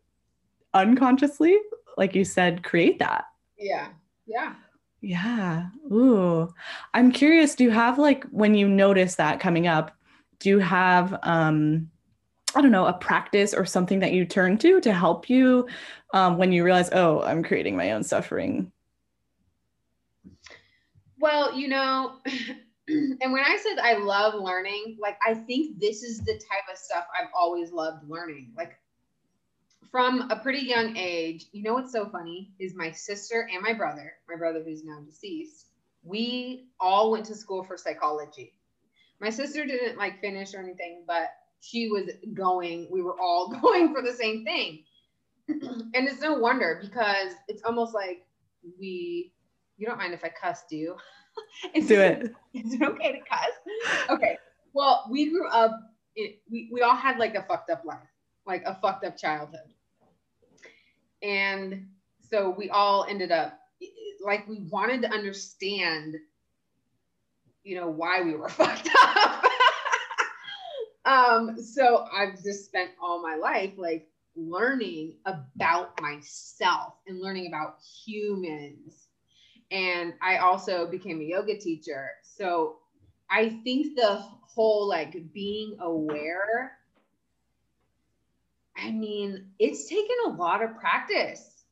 [0.73, 1.57] unconsciously,
[1.97, 3.25] like you said, create that.
[3.57, 3.89] Yeah.
[4.25, 4.55] Yeah.
[5.01, 5.69] Yeah.
[5.91, 6.53] Ooh.
[6.93, 9.91] I'm curious, do you have like when you notice that coming up,
[10.39, 11.89] do you have um
[12.53, 15.69] I don't know, a practice or something that you turn to to help you
[16.13, 18.73] um, when you realize, oh, I'm creating my own suffering
[21.21, 22.15] well, you know,
[22.87, 26.77] and when I said I love learning, like I think this is the type of
[26.77, 28.51] stuff I've always loved learning.
[28.57, 28.73] Like
[29.91, 33.73] from a pretty young age, you know what's so funny is my sister and my
[33.73, 35.67] brother, my brother who's now deceased,
[36.03, 38.53] we all went to school for psychology.
[39.19, 41.27] My sister didn't like finish or anything, but
[41.59, 44.83] she was going, we were all going for the same thing.
[45.47, 48.25] and it's no wonder because it's almost like
[48.79, 49.33] we
[49.77, 50.95] you don't mind if I cuss, do you?
[51.73, 52.31] is do it.
[52.53, 54.09] Is it okay to cuss?
[54.11, 54.37] Okay.
[54.73, 55.71] Well, we grew up,
[56.15, 57.97] it, we, we all had like a fucked up life,
[58.45, 59.73] like a fucked up childhood.
[61.21, 61.87] And
[62.29, 63.59] so we all ended up
[64.23, 66.15] like we wanted to understand,
[67.63, 69.43] you know, why we were fucked up.
[71.05, 77.77] um, so I've just spent all my life like learning about myself and learning about
[78.05, 79.07] humans.
[79.71, 82.09] And I also became a yoga teacher.
[82.23, 82.77] So
[83.29, 86.77] I think the whole like being aware,
[88.81, 91.63] I mean, it's taken a lot of practice.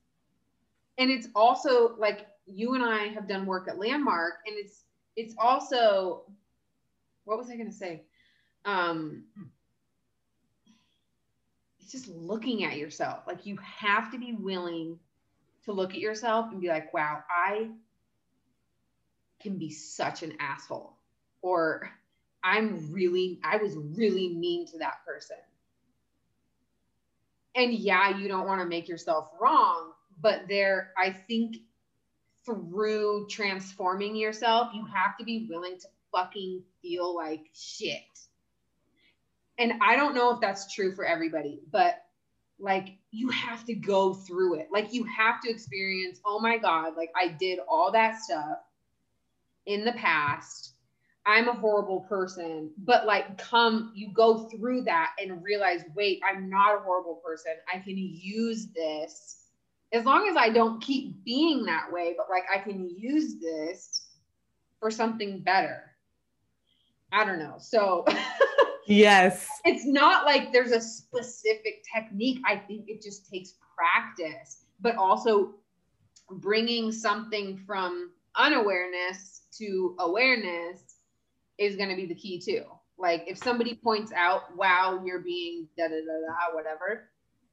[0.98, 4.84] And it's also like you and I have done work at Landmark, and it's
[5.16, 6.24] it's also
[7.26, 8.04] what was I gonna say?
[8.66, 9.24] Um
[11.80, 13.24] it's just looking at yourself.
[13.26, 15.00] Like you have to be willing
[15.66, 17.70] to look at yourself and be like, wow, I
[19.42, 20.94] can be such an asshole.
[21.42, 21.90] Or
[22.44, 25.38] I'm really, I was really mean to that person.
[27.60, 29.92] And yeah, you don't want to make yourself wrong,
[30.22, 31.58] but there, I think
[32.46, 38.00] through transforming yourself, you have to be willing to fucking feel like shit.
[39.58, 42.02] And I don't know if that's true for everybody, but
[42.62, 44.70] like you have to go through it.
[44.72, 48.60] Like you have to experience, oh my God, like I did all that stuff
[49.66, 50.76] in the past.
[51.30, 56.50] I'm a horrible person, but like come, you go through that and realize, wait, I'm
[56.50, 57.52] not a horrible person.
[57.72, 59.46] I can use this
[59.94, 64.08] as long as I don't keep being that way, but like I can use this
[64.80, 65.92] for something better.
[67.12, 67.58] I don't know.
[67.60, 68.06] So,
[68.88, 72.42] yes, it's not like there's a specific technique.
[72.44, 75.54] I think it just takes practice, but also
[76.32, 80.89] bringing something from unawareness to awareness
[81.60, 82.64] is going to be the key too.
[82.98, 87.10] Like if somebody points out, wow, you're being da da da da, whatever,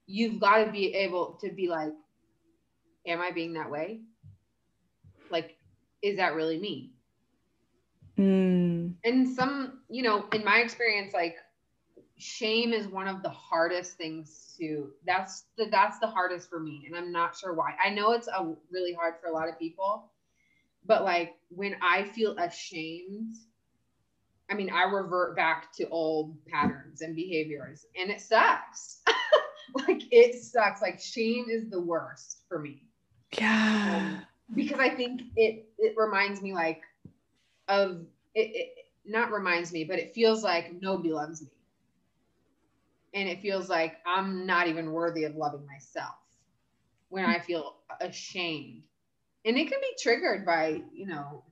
[0.07, 1.93] you've got to be able to be like,
[3.07, 4.01] am I being that way?
[5.31, 5.57] Like,
[6.03, 6.93] is that really me?
[8.19, 8.95] Mm.
[9.05, 11.37] And some, you know, in my experience, like
[12.19, 16.85] shame is one of the hardest things to that's the that's the hardest for me.
[16.87, 17.75] And I'm not sure why.
[17.85, 20.11] I know it's a really hard for a lot of people,
[20.87, 23.37] but like when I feel ashamed,
[24.51, 29.03] I mean, I revert back to old patterns and behaviors, and it sucks.
[29.89, 30.81] like it sucks.
[30.83, 32.85] Like shame is the worst for me.
[33.39, 33.97] Yeah.
[33.97, 36.83] Um, because I think it it reminds me like
[37.69, 38.03] of
[38.35, 38.69] it, it
[39.05, 41.49] not reminds me, but it feels like nobody loves me.
[43.15, 46.17] And it feels like I'm not even worthy of loving myself
[47.09, 48.83] when I feel ashamed.
[49.45, 51.45] And it can be triggered by, you know,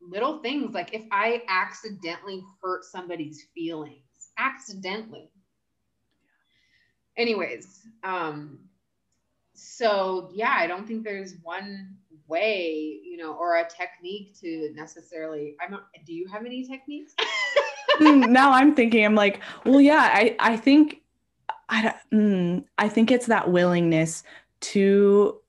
[0.00, 5.30] little things like if I accidentally hurt somebody's feelings, accidentally.
[7.16, 8.60] Anyways, um,
[9.54, 11.96] so yeah, I don't think there's one
[12.26, 15.56] way, you know, or a technique to necessarily.
[15.60, 15.72] I'm.
[15.72, 17.14] Not, do you have any techniques?
[17.98, 19.04] Hmm, now I'm thinking.
[19.04, 20.08] I'm like, well, yeah.
[20.12, 21.02] I I think
[21.68, 24.22] I mm, I think it's that willingness
[24.60, 25.40] to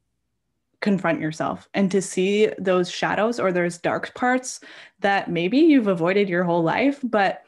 [0.82, 4.60] confront yourself and to see those shadows or those dark parts
[5.00, 7.44] that maybe you've avoided your whole life, but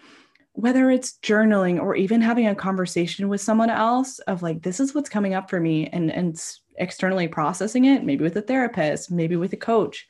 [0.54, 4.94] whether it's journaling or even having a conversation with someone else of like this is
[4.94, 6.40] what's coming up for me and and
[6.78, 10.08] externally processing it maybe with a therapist maybe with a coach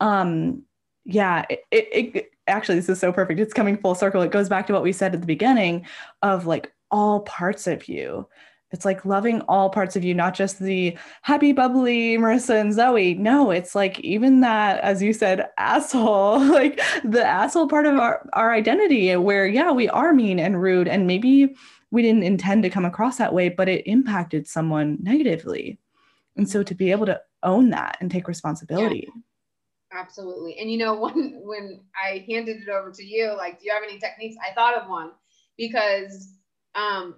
[0.00, 0.62] um
[1.04, 3.40] yeah it, it, it actually this is so perfect.
[3.40, 4.22] It's coming full circle.
[4.22, 5.86] It goes back to what we said at the beginning
[6.22, 8.28] of like all parts of you
[8.74, 13.14] it's like loving all parts of you, not just the happy, bubbly Marissa and Zoe.
[13.14, 18.28] No, it's like even that, as you said, asshole, like the asshole part of our,
[18.32, 20.88] our identity, where, yeah, we are mean and rude.
[20.88, 21.54] And maybe
[21.92, 25.78] we didn't intend to come across that way, but it impacted someone negatively.
[26.36, 29.06] And so to be able to own that and take responsibility.
[29.06, 30.58] Yeah, absolutely.
[30.58, 33.84] And you know, when when I handed it over to you, like, do you have
[33.88, 34.34] any techniques?
[34.44, 35.12] I thought of one
[35.56, 36.34] because
[36.74, 37.14] um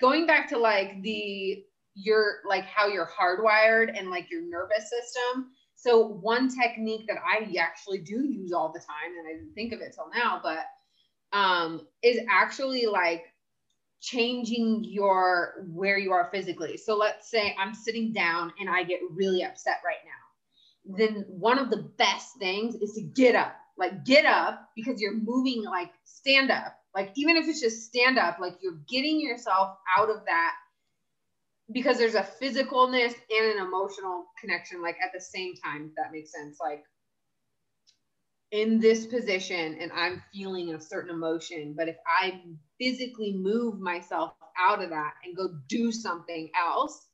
[0.00, 5.50] going back to like the your like how you're hardwired and like your nervous system.
[5.76, 9.72] So one technique that I actually do use all the time, and I didn't think
[9.72, 10.64] of it till now, but
[11.36, 13.24] um, is actually like
[14.00, 16.76] changing your where you are physically.
[16.76, 20.96] So let's say I'm sitting down and I get really upset right now.
[20.96, 23.56] Then one of the best things is to get up.
[23.76, 28.18] Like get up because you're moving like stand up like, even if it's just stand
[28.18, 30.52] up, like you're getting yourself out of that
[31.72, 36.12] because there's a physicalness and an emotional connection, like at the same time, if that
[36.12, 36.58] makes sense.
[36.60, 36.84] Like,
[38.52, 42.40] in this position and I'm feeling a certain emotion, but if I
[42.78, 47.08] physically move myself out of that and go do something else,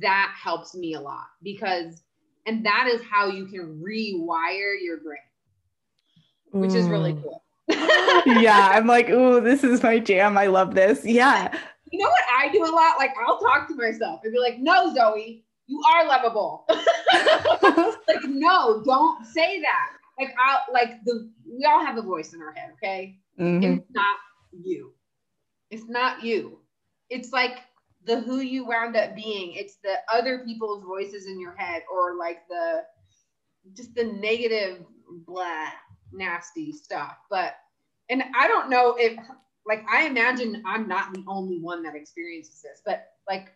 [0.00, 2.02] that helps me a lot because,
[2.46, 5.18] and that is how you can rewire your brain,
[6.52, 7.22] which is really mm.
[7.22, 10.36] cool yeah, I'm like, ooh, this is my jam.
[10.36, 11.04] I love this.
[11.04, 11.56] Yeah.
[11.90, 12.98] You know what I do a lot?
[12.98, 16.66] Like I'll talk to myself and be like, no, Zoe, you are lovable.
[16.68, 19.90] like, no, don't say that.
[20.18, 23.18] Like I like the we all have a voice in our head, okay?
[23.38, 23.78] Mm-hmm.
[23.78, 24.16] It's not
[24.52, 24.92] you.
[25.70, 26.58] It's not you.
[27.10, 27.58] It's like
[28.04, 29.54] the who you wound up being.
[29.54, 32.82] It's the other people's voices in your head or like the
[33.76, 34.84] just the negative
[35.26, 35.68] blah
[36.12, 37.16] nasty stuff.
[37.30, 37.54] But
[38.08, 39.18] and I don't know if
[39.66, 43.52] like I imagine I'm not the only one that experiences this, but like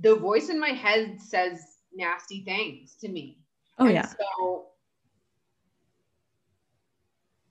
[0.00, 3.38] the voice in my head says nasty things to me.
[3.78, 4.06] Oh and yeah.
[4.06, 4.66] So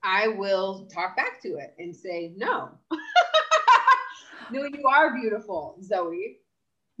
[0.06, 2.70] I will talk back to it and say, no.
[4.52, 6.38] no, you are beautiful, Zoe.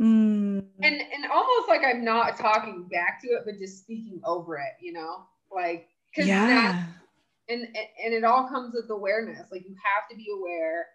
[0.00, 0.64] Mm.
[0.82, 4.72] And and almost like I'm not talking back to it, but just speaking over it,
[4.80, 5.24] you know?
[5.54, 6.46] Like because yeah.
[6.46, 6.86] That,
[7.48, 7.62] and
[8.04, 9.46] and it all comes with awareness.
[9.52, 10.86] Like you have to be aware.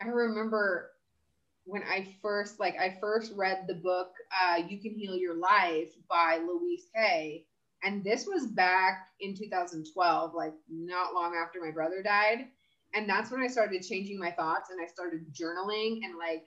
[0.00, 0.90] I remember
[1.64, 4.10] when I first like I first read the book
[4.42, 7.44] uh, "You Can Heal Your Life" by Louise Hay,
[7.84, 12.46] and this was back in 2012, like not long after my brother died.
[12.94, 16.46] And that's when I started changing my thoughts and I started journaling and like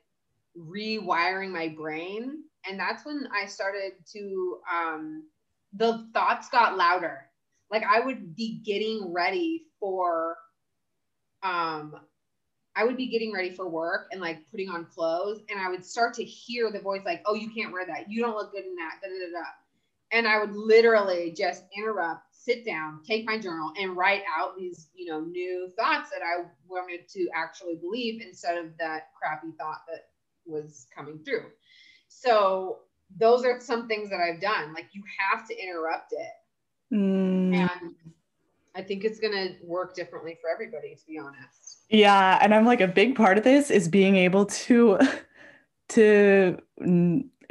[0.58, 2.44] rewiring my brain.
[2.68, 5.24] And that's when I started to, um,
[5.74, 7.28] the thoughts got louder.
[7.72, 10.38] Like I would be getting ready for,
[11.44, 11.96] um,
[12.76, 15.84] I would be getting ready for work and like putting on clothes, and I would
[15.86, 18.10] start to hear the voice like, "Oh, you can't wear that.
[18.10, 19.46] You don't look good in that." Da, da, da,
[20.12, 24.90] and I would literally just interrupt, sit down, take my journal, and write out these,
[24.94, 29.80] you know, new thoughts that I wanted to actually believe instead of that crappy thought
[29.88, 30.02] that
[30.46, 31.52] was coming through.
[32.08, 32.80] So
[33.18, 34.74] those are some things that I've done.
[34.74, 36.96] Like you have to interrupt it.
[36.96, 37.56] Mm.
[37.56, 37.96] And
[38.76, 41.80] I think it's going to work differently for everybody, to be honest.
[41.90, 42.40] Yeah.
[42.42, 45.00] And I'm like, a big part of this is being able to,
[45.90, 46.58] to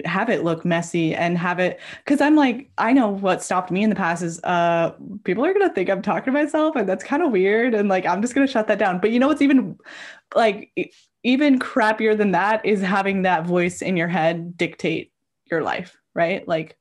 [0.05, 3.83] have it look messy and have it because I'm like, I know what stopped me
[3.83, 4.93] in the past is uh
[5.25, 7.75] people are gonna think I'm talking to myself and that's kind of weird.
[7.75, 9.01] And like I'm just gonna shut that down.
[9.01, 9.79] But you know what's even
[10.35, 10.73] like
[11.23, 15.10] even crappier than that is having that voice in your head dictate
[15.51, 16.47] your life, right?
[16.47, 16.77] Like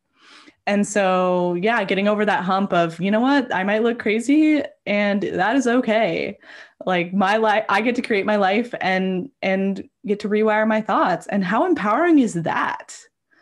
[0.70, 4.62] and so, yeah, getting over that hump of, you know what, I might look crazy
[4.86, 6.38] and that is okay.
[6.86, 10.80] Like my life, I get to create my life and and get to rewire my
[10.80, 11.26] thoughts.
[11.26, 12.96] And how empowering is that?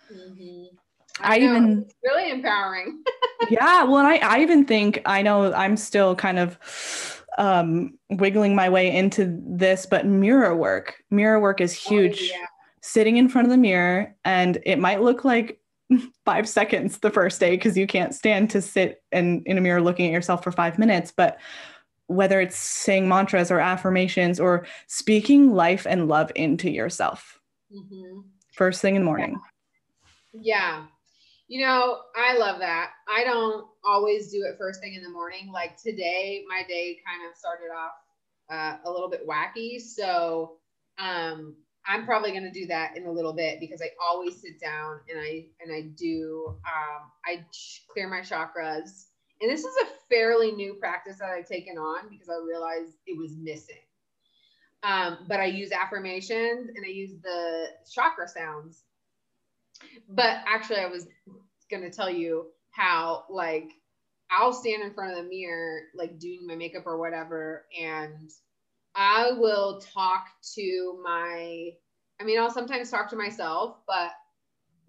[0.10, 0.68] Mm-hmm.
[1.20, 3.04] I, I even it's really empowering.
[3.50, 6.58] yeah, well, and I I even think I know I'm still kind of
[7.38, 12.22] um wiggling my way into this, but mirror work, mirror work is oh, huge.
[12.22, 12.46] Oh, yeah.
[12.88, 15.60] Sitting in front of the mirror, and it might look like
[16.26, 19.82] five seconds the first day because you can't stand to sit in, in a mirror
[19.82, 21.12] looking at yourself for five minutes.
[21.16, 21.38] But
[22.08, 28.22] whether it's saying mantras or affirmations or speaking life and love into yourself mm-hmm.
[28.54, 29.38] first thing in the morning.
[30.34, 30.86] Yeah.
[31.50, 32.92] You know, I love that.
[33.08, 35.52] I don't always do it first thing in the morning.
[35.52, 37.92] Like today, my day kind of started off
[38.50, 39.80] uh, a little bit wacky.
[39.80, 40.58] So,
[40.98, 41.56] um,
[41.88, 45.00] I'm probably going to do that in a little bit because I always sit down
[45.10, 47.46] and I and I do um, I
[47.92, 49.06] clear my chakras.
[49.40, 53.18] And this is a fairly new practice that I've taken on because I realized it
[53.18, 53.76] was missing.
[54.84, 58.84] Um, but I use affirmations and I use the chakra sounds.
[60.10, 61.08] But actually, I was
[61.70, 63.72] going to tell you how like
[64.30, 68.30] I'll stand in front of the mirror, like doing my makeup or whatever, and
[68.98, 70.26] I will talk
[70.56, 71.70] to my,
[72.20, 74.10] I mean, I'll sometimes talk to myself, but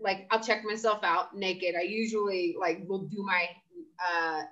[0.00, 1.74] like I'll check myself out naked.
[1.78, 3.46] I usually like will do my,
[4.02, 4.42] uh,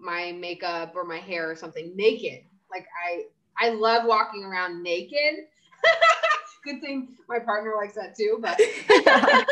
[0.00, 2.44] my makeup or my hair or something naked.
[2.70, 3.24] Like I,
[3.58, 5.44] I love walking around naked.
[6.64, 8.58] Good thing my partner likes that too, but,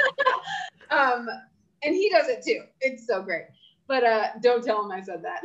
[0.90, 1.28] um,
[1.82, 2.62] and he does it too.
[2.80, 3.44] It's so great.
[3.86, 5.42] But uh, don't tell him I said that.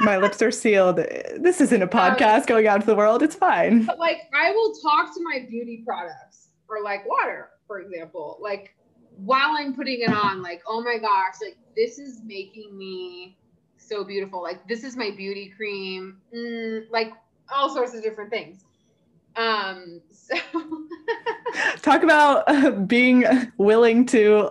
[0.00, 0.96] My lips are sealed.
[1.36, 3.22] This isn't a um, podcast going out to the world.
[3.22, 3.84] It's fine.
[3.84, 8.74] But like, I will talk to my beauty products or like water, for example, like
[9.16, 13.36] while I'm putting it on, like, oh my gosh, like this is making me
[13.76, 14.42] so beautiful.
[14.42, 17.12] Like, this is my beauty cream, mm, like
[17.54, 18.64] all sorts of different things.
[19.36, 20.36] Um, so
[21.82, 23.24] talk about uh, being
[23.58, 24.50] willing to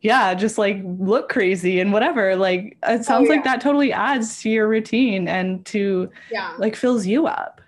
[0.00, 3.30] yeah just like look crazy and whatever like it oh, sounds oh, yeah.
[3.30, 7.60] like that totally adds to your routine and to yeah like fills you up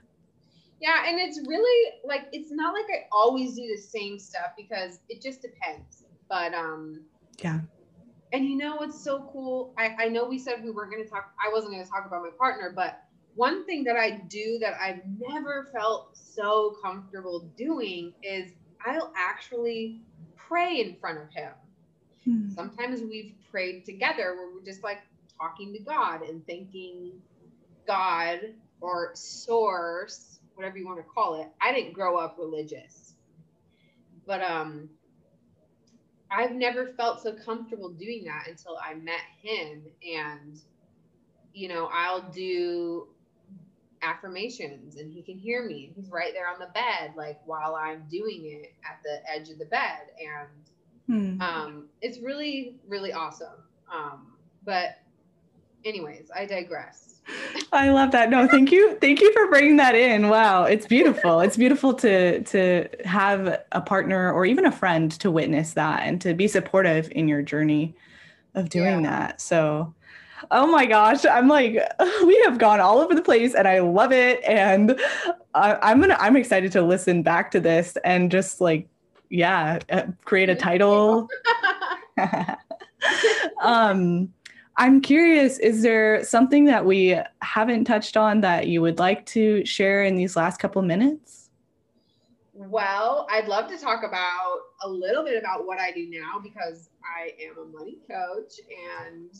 [0.81, 5.01] yeah and it's really like it's not like i always do the same stuff because
[5.09, 7.03] it just depends but um
[7.43, 7.61] yeah
[8.33, 9.75] and you know what's so cool?
[9.77, 12.07] I, I know we said we weren't going to talk, I wasn't going to talk
[12.07, 13.03] about my partner, but
[13.35, 18.53] one thing that I do that I've never felt so comfortable doing is
[18.85, 20.03] I'll actually
[20.37, 21.53] pray in front of him.
[22.25, 22.51] Hmm.
[22.51, 25.01] Sometimes we've prayed together where we're just like
[25.41, 27.13] talking to God and thanking
[27.87, 28.41] God
[28.81, 31.49] or source, whatever you want to call it.
[31.61, 33.15] I didn't grow up religious.
[34.27, 34.91] But um
[36.31, 39.83] I've never felt so comfortable doing that until I met him
[40.17, 40.61] and
[41.53, 43.09] you know, I'll do
[44.03, 45.93] affirmations and he can hear me.
[45.97, 49.59] He's right there on the bed, like while I'm doing it at the edge of
[49.59, 50.01] the bed.
[50.21, 50.70] And
[51.11, 51.41] hmm.
[51.41, 53.49] um, it's really, really awesome.
[53.93, 54.33] Um,
[54.65, 54.99] but,
[55.85, 57.21] anyways, I digress.
[57.73, 58.31] I love that.
[58.31, 58.97] No, thank you.
[59.01, 60.29] Thank you for bringing that in.
[60.29, 61.41] Wow, it's beautiful.
[61.41, 66.21] It's beautiful to to have a partner or even a friend to witness that and
[66.23, 67.95] to be supportive in your journey
[68.55, 69.11] of doing yeah.
[69.11, 69.41] that.
[69.41, 69.95] So
[70.51, 71.79] oh my gosh i'm like
[72.27, 74.99] we have gone all over the place and i love it and
[75.55, 78.89] I, am gonna i'm excited to listen back to this and just like
[79.31, 81.29] yeah uh, create a title
[83.63, 84.29] um
[84.77, 89.65] i'm curious is there something that we haven't touched on that you would like to
[89.65, 91.51] share in these last couple minutes
[92.55, 96.91] well i'd love to talk about a little bit about what i do now because
[97.05, 98.61] i am a money coach
[98.99, 99.31] and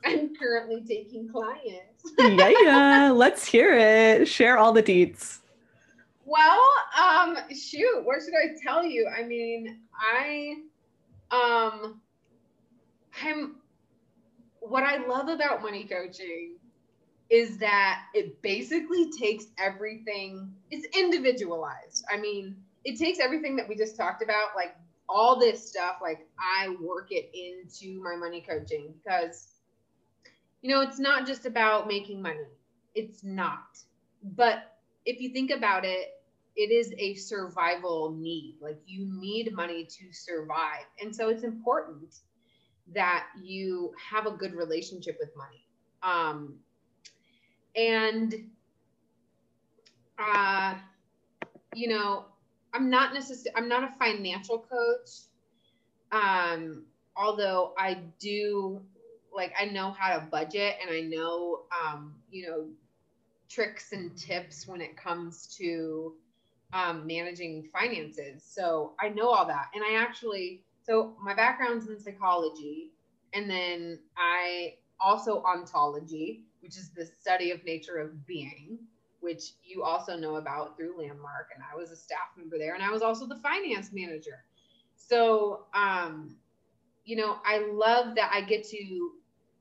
[0.04, 2.12] I'm currently taking clients.
[2.20, 3.10] yeah, yeah.
[3.10, 4.28] Let's hear it.
[4.28, 5.40] Share all the deets.
[6.28, 6.60] Well,
[6.98, 9.08] um, shoot, what should I tell you?
[9.08, 10.56] I mean, I
[11.30, 12.02] um
[13.22, 13.56] I'm
[14.60, 16.56] what I love about money coaching
[17.30, 22.04] is that it basically takes everything, it's individualized.
[22.12, 24.76] I mean, it takes everything that we just talked about, like
[25.08, 29.54] all this stuff, like I work it into my money coaching because
[30.62, 32.46] you know, it's not just about making money.
[32.94, 33.78] It's not.
[34.22, 36.08] But if you think about it,
[36.58, 38.56] it is a survival need.
[38.60, 40.86] Like you need money to survive.
[41.00, 42.16] And so it's important
[42.94, 45.64] that you have a good relationship with money.
[46.02, 46.56] Um,
[47.76, 48.34] and,
[50.18, 50.74] uh,
[51.76, 52.24] you know,
[52.74, 55.10] I'm not necessarily, I'm not a financial coach.
[56.10, 56.86] Um,
[57.16, 58.82] although I do
[59.32, 62.66] like I know how to budget and I know um, you know
[63.48, 66.14] tricks and tips when it comes to
[66.72, 68.42] um, managing finances.
[68.44, 69.66] So I know all that.
[69.74, 72.92] And I actually so my background's in psychology
[73.34, 78.78] and then I also ontology, which is the study of nature of being,
[79.20, 82.82] which you also know about through Landmark and I was a staff member there and
[82.82, 84.44] I was also the finance manager.
[84.96, 86.36] So um
[87.04, 89.10] you know, I love that I get to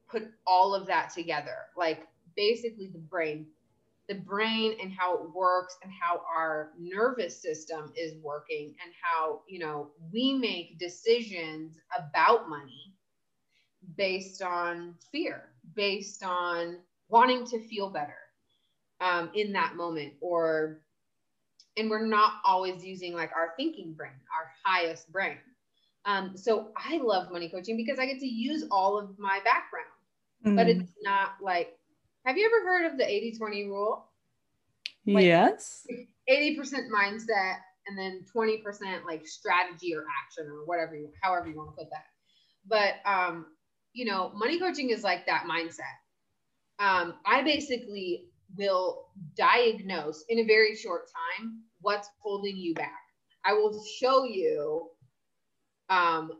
[0.09, 3.47] put all of that together like basically the brain
[4.07, 9.41] the brain and how it works and how our nervous system is working and how
[9.47, 12.93] you know we make decisions about money
[13.97, 16.77] based on fear based on
[17.09, 18.17] wanting to feel better
[19.01, 20.81] um, in that moment or
[21.75, 25.37] and we're not always using like our thinking brain our highest brain
[26.05, 29.87] um, so i love money coaching because i get to use all of my background
[30.45, 30.55] mm.
[30.55, 31.76] but it's not like
[32.27, 34.05] have you ever heard of the 80 20 rule?
[35.05, 35.87] Like yes.
[36.29, 37.55] 80% mindset
[37.87, 38.61] and then 20%
[39.05, 42.03] like strategy or action or whatever you however you want to put that.
[42.67, 43.45] But um,
[43.93, 45.95] you know, money coaching is like that mindset.
[46.79, 48.25] Um, I basically
[48.57, 49.05] will
[49.37, 51.03] diagnose in a very short
[51.39, 52.99] time what's holding you back.
[53.45, 54.89] I will show you
[55.89, 56.31] um,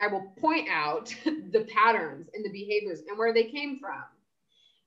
[0.00, 4.02] I will point out the patterns and the behaviors and where they came from.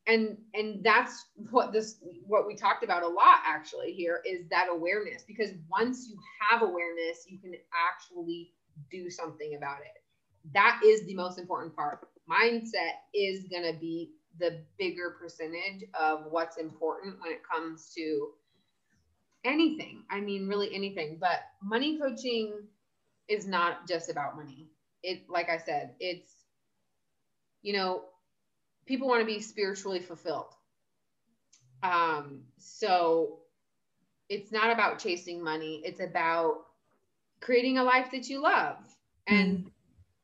[0.08, 4.68] And and that's what this what we talked about a lot actually here is that
[4.72, 6.18] awareness because once you
[6.50, 8.54] have awareness, you can actually
[8.90, 10.04] do something about it.
[10.54, 12.08] That is the most important part.
[12.30, 18.30] Mindset is going to be the bigger percentage of what's important when it comes to
[19.44, 20.04] anything.
[20.10, 21.18] I mean, really anything.
[21.20, 22.54] But money coaching
[23.28, 24.70] is not just about money
[25.04, 26.32] it like I said, it's
[27.62, 28.04] you know,
[28.88, 30.54] people want to be spiritually fulfilled.
[31.84, 33.40] Um, so
[34.30, 36.66] it's not about chasing money, it's about
[37.40, 38.78] creating a life that you love.
[39.28, 39.70] And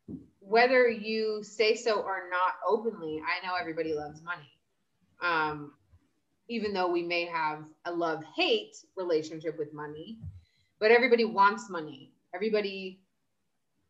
[0.10, 0.18] mm.
[0.40, 4.50] whether you say so or not openly, I know everybody loves money.
[5.22, 5.74] Um,
[6.50, 10.18] even though we may have a love hate relationship with money,
[10.80, 12.12] but everybody wants money.
[12.34, 13.00] Everybody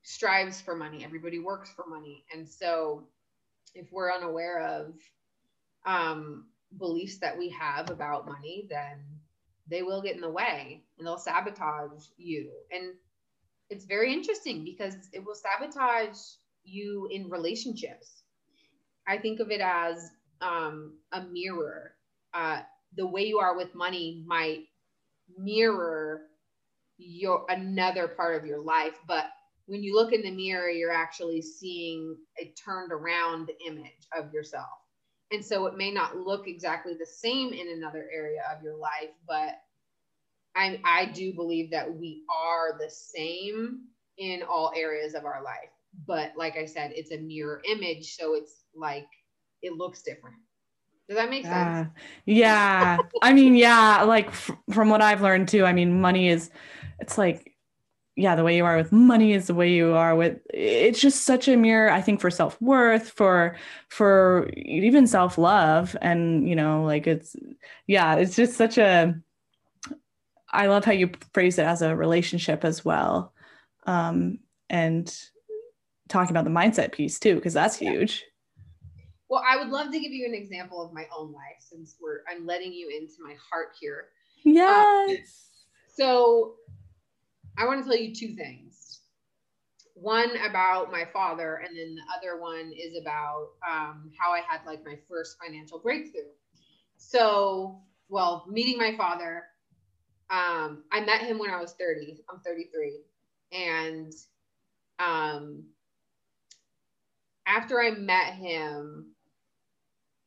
[0.04, 1.04] strives for money.
[1.04, 2.26] Everybody works for money.
[2.32, 3.08] And so
[3.74, 4.94] if we're unaware of
[5.86, 6.46] um,
[6.78, 9.00] beliefs that we have about money, then
[9.70, 12.52] they will get in the way and they'll sabotage you.
[12.72, 12.94] And
[13.70, 16.18] it's very interesting because it will sabotage
[16.64, 18.24] you in relationships.
[19.08, 20.12] I think of it as
[20.42, 21.96] um, a mirror.
[22.34, 22.62] Uh,
[22.96, 24.66] the way you are with money might
[25.38, 26.22] mirror
[26.98, 29.26] your another part of your life, but
[29.66, 34.68] when you look in the mirror, you're actually seeing a turned around image of yourself.
[35.32, 39.10] And so it may not look exactly the same in another area of your life,
[39.28, 39.56] but
[40.56, 43.82] I, I do believe that we are the same
[44.18, 45.72] in all areas of our life.
[46.06, 48.16] But like I said, it's a mirror image.
[48.16, 49.08] So it's like
[49.62, 50.36] it looks different.
[51.08, 51.56] Does that make sense?
[51.56, 51.90] Ah,
[52.26, 52.98] yeah.
[53.22, 56.50] I mean, yeah, like f- from what I've learned too, I mean, money is,
[57.00, 57.53] it's like,
[58.16, 61.24] yeah, the way you are with money is the way you are with it's just
[61.24, 63.56] such a mirror, I think, for self-worth, for
[63.90, 65.96] for even self-love.
[66.02, 67.36] And, you know, like it's
[67.88, 69.16] yeah, it's just such a
[70.52, 73.34] I love how you phrase it as a relationship as well.
[73.88, 74.40] Um,
[74.70, 75.12] and
[76.08, 78.24] talking about the mindset piece too, because that's huge.
[79.30, 82.20] Well, I would love to give you an example of my own life since we're
[82.30, 84.10] I'm letting you into my heart here.
[84.44, 85.10] Yes.
[85.10, 85.18] Um,
[85.96, 86.54] so
[87.58, 89.00] I want to tell you two things.
[89.96, 94.62] One about my father, and then the other one is about um, how I had
[94.66, 96.32] like my first financial breakthrough.
[96.98, 97.80] So,
[98.10, 99.44] well, meeting my father,
[100.30, 102.24] um, I met him when I was 30.
[102.32, 103.02] I'm 33.
[103.52, 104.12] And
[105.00, 105.64] um,
[107.46, 109.14] after I met him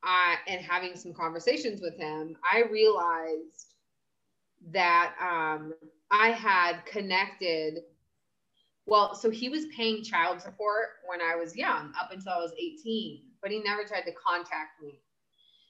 [0.07, 3.75] I, and having some conversations with him, I realized
[4.71, 5.75] that um,
[6.11, 7.81] I had connected.
[8.87, 12.53] Well, so he was paying child support when I was young, up until I was
[12.59, 15.01] 18, but he never tried to contact me.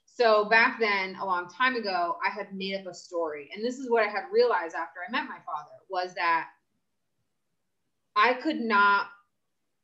[0.05, 3.51] So back then, a long time ago, I had made up a story.
[3.55, 6.49] And this is what I had realized after I met my father was that
[8.17, 9.09] I could not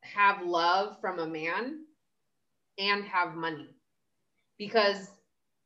[0.01, 1.85] have love from a man
[2.79, 3.69] and have money
[4.59, 5.11] because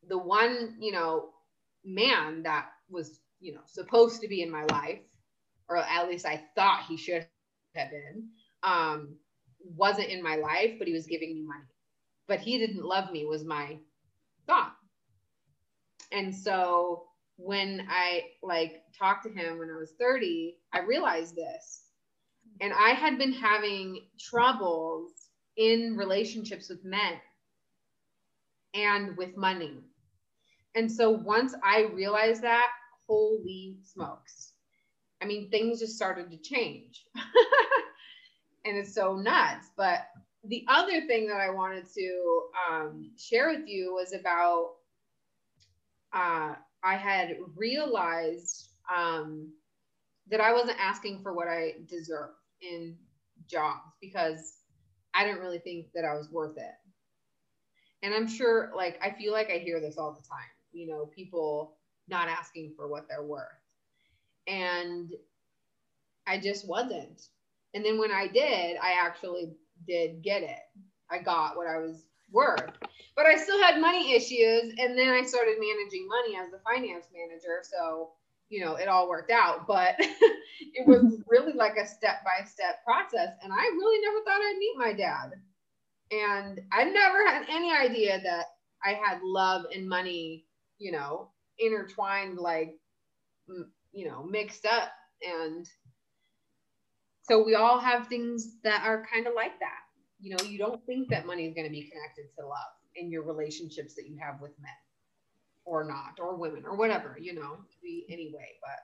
[0.09, 1.31] the one, you know,
[1.85, 4.99] man that was, you know, supposed to be in my life,
[5.69, 7.25] or at least I thought he should
[7.77, 8.29] have been,
[8.65, 9.17] um,
[9.65, 11.71] wasn't in my life, but he was giving me money.
[12.27, 13.79] But he didn't love me, was my
[14.49, 14.73] thought.
[16.11, 17.05] And so
[17.37, 21.85] when I like talked to him when I was 30, I realized this.
[22.61, 25.13] And I had been having troubles
[25.57, 27.15] in relationships with men
[28.75, 29.85] and with money.
[30.75, 32.67] And so once I realized that,
[33.07, 34.53] holy smokes.
[35.23, 37.05] I mean, things just started to change.
[38.65, 39.71] and it's so nuts.
[39.77, 40.07] But
[40.45, 44.75] the other thing that I wanted to um, share with you was about
[46.13, 49.53] uh, I had realized um,
[50.31, 52.31] that I wasn't asking for what I deserve
[52.61, 52.97] in
[53.49, 54.55] jobs because
[55.15, 56.75] I didn't really think that I was worth it.
[58.03, 61.07] And I'm sure, like, I feel like I hear this all the time, you know,
[61.07, 61.77] people
[62.09, 63.47] not asking for what they're worth.
[64.47, 65.13] And
[66.27, 67.29] I just wasn't.
[67.75, 69.53] And then when I did, I actually
[69.87, 70.59] did get it.
[71.11, 72.73] I got what I was worth.
[73.15, 74.75] But I still had money issues.
[74.79, 77.61] And then I started managing money as the finance manager.
[77.63, 78.13] So,
[78.49, 79.67] you know, it all worked out.
[79.67, 83.35] But it was really like a step by step process.
[83.43, 85.33] And I really never thought I'd meet my dad.
[86.11, 88.47] And I never had any idea that
[88.85, 90.45] I had love and money,
[90.79, 92.77] you know, intertwined, like,
[93.93, 94.91] you know, mixed up.
[95.23, 95.69] And
[97.23, 99.81] so we all have things that are kind of like that.
[100.21, 102.57] You know, you don't think that money is going to be connected to love
[102.95, 104.71] in your relationships that you have with men
[105.65, 108.49] or not, or women or whatever, you know, be anyway.
[108.63, 108.79] But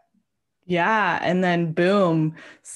[0.67, 2.35] yeah, and then boom,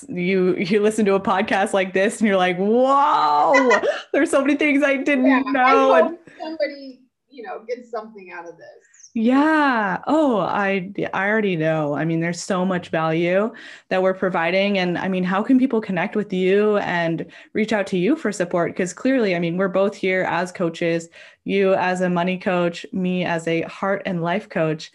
[0.08, 3.70] you you listen to a podcast like this and you're like, "Whoa,
[4.12, 6.00] there's so many things I didn't yeah, know." I
[6.40, 8.95] somebody, you know, gets something out of this.
[9.18, 10.02] Yeah.
[10.06, 11.94] Oh, I I already know.
[11.94, 13.50] I mean, there's so much value
[13.88, 17.86] that we're providing and I mean, how can people connect with you and reach out
[17.86, 21.08] to you for support because clearly, I mean, we're both here as coaches,
[21.44, 24.92] you as a money coach, me as a heart and life coach.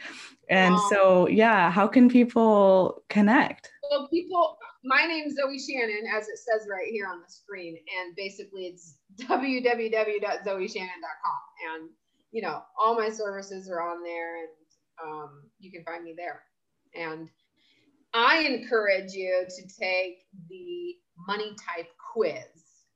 [0.49, 3.72] And um, so, yeah, how can people connect?
[3.89, 7.76] Well, people my name is Zoe Shannon, as it says right here on the screen.
[7.99, 10.61] And basically, it's www.zoeshannon.com.
[11.74, 11.89] And
[12.32, 14.48] you know, all my services are on there and
[15.04, 16.44] um, you can find me there.
[16.96, 17.30] And
[18.14, 20.96] I encourage you to take the
[21.28, 22.44] money type quiz.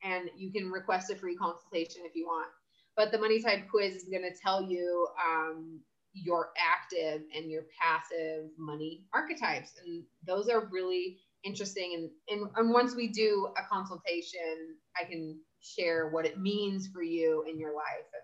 [0.04, 2.50] And you can request a free consultation if you want.
[2.96, 5.80] But the money type quiz is going to tell you um,
[6.14, 9.74] your active and your passive money archetypes.
[9.84, 12.10] And those are really interesting.
[12.30, 17.02] And, and, and once we do a consultation, I can share what it means for
[17.02, 18.24] you in your life and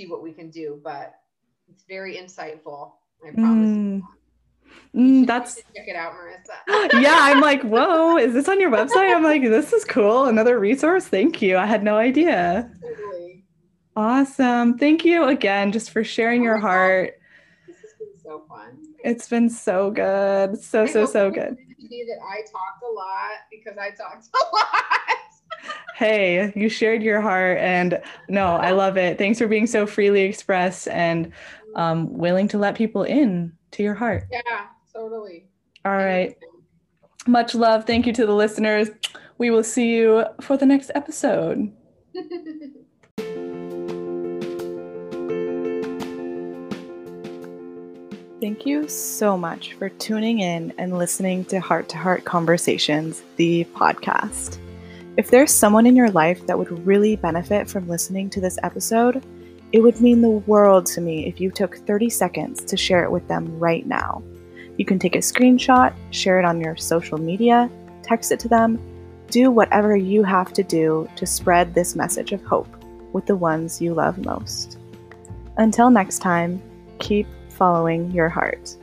[0.00, 0.80] see what we can do.
[0.82, 1.14] But
[1.68, 2.92] it's very insightful.
[3.26, 3.68] I promise.
[3.68, 4.02] Mm.
[4.94, 6.92] Mm, that's check it out, Marissa.
[7.02, 9.14] yeah, I'm like, whoa, is this on your website?
[9.14, 10.26] I'm like, this is cool.
[10.26, 11.06] Another resource.
[11.06, 11.56] Thank you.
[11.56, 12.70] I had no idea.
[12.80, 13.44] Totally.
[13.96, 14.78] Awesome.
[14.78, 17.18] Thank you again just for sharing oh your heart.
[17.66, 18.78] This has been so fun.
[19.04, 20.62] It's been so good.
[20.62, 21.56] So, so, so good.
[21.56, 25.19] That I talked a lot because I talked a lot.
[25.96, 29.18] Hey, you shared your heart, and no, I love it.
[29.18, 31.32] Thanks for being so freely expressed and
[31.74, 34.24] um, willing to let people in to your heart.
[34.30, 35.46] Yeah, totally.
[35.84, 36.36] All right.
[37.26, 37.86] Much love.
[37.86, 38.88] Thank you to the listeners.
[39.38, 41.72] We will see you for the next episode.
[48.40, 53.66] Thank you so much for tuning in and listening to Heart to Heart Conversations, the
[53.74, 54.58] podcast.
[55.20, 59.22] If there's someone in your life that would really benefit from listening to this episode,
[59.70, 63.12] it would mean the world to me if you took 30 seconds to share it
[63.12, 64.22] with them right now.
[64.78, 67.68] You can take a screenshot, share it on your social media,
[68.02, 68.80] text it to them,
[69.28, 73.78] do whatever you have to do to spread this message of hope with the ones
[73.78, 74.78] you love most.
[75.58, 76.62] Until next time,
[76.98, 78.74] keep following your heart.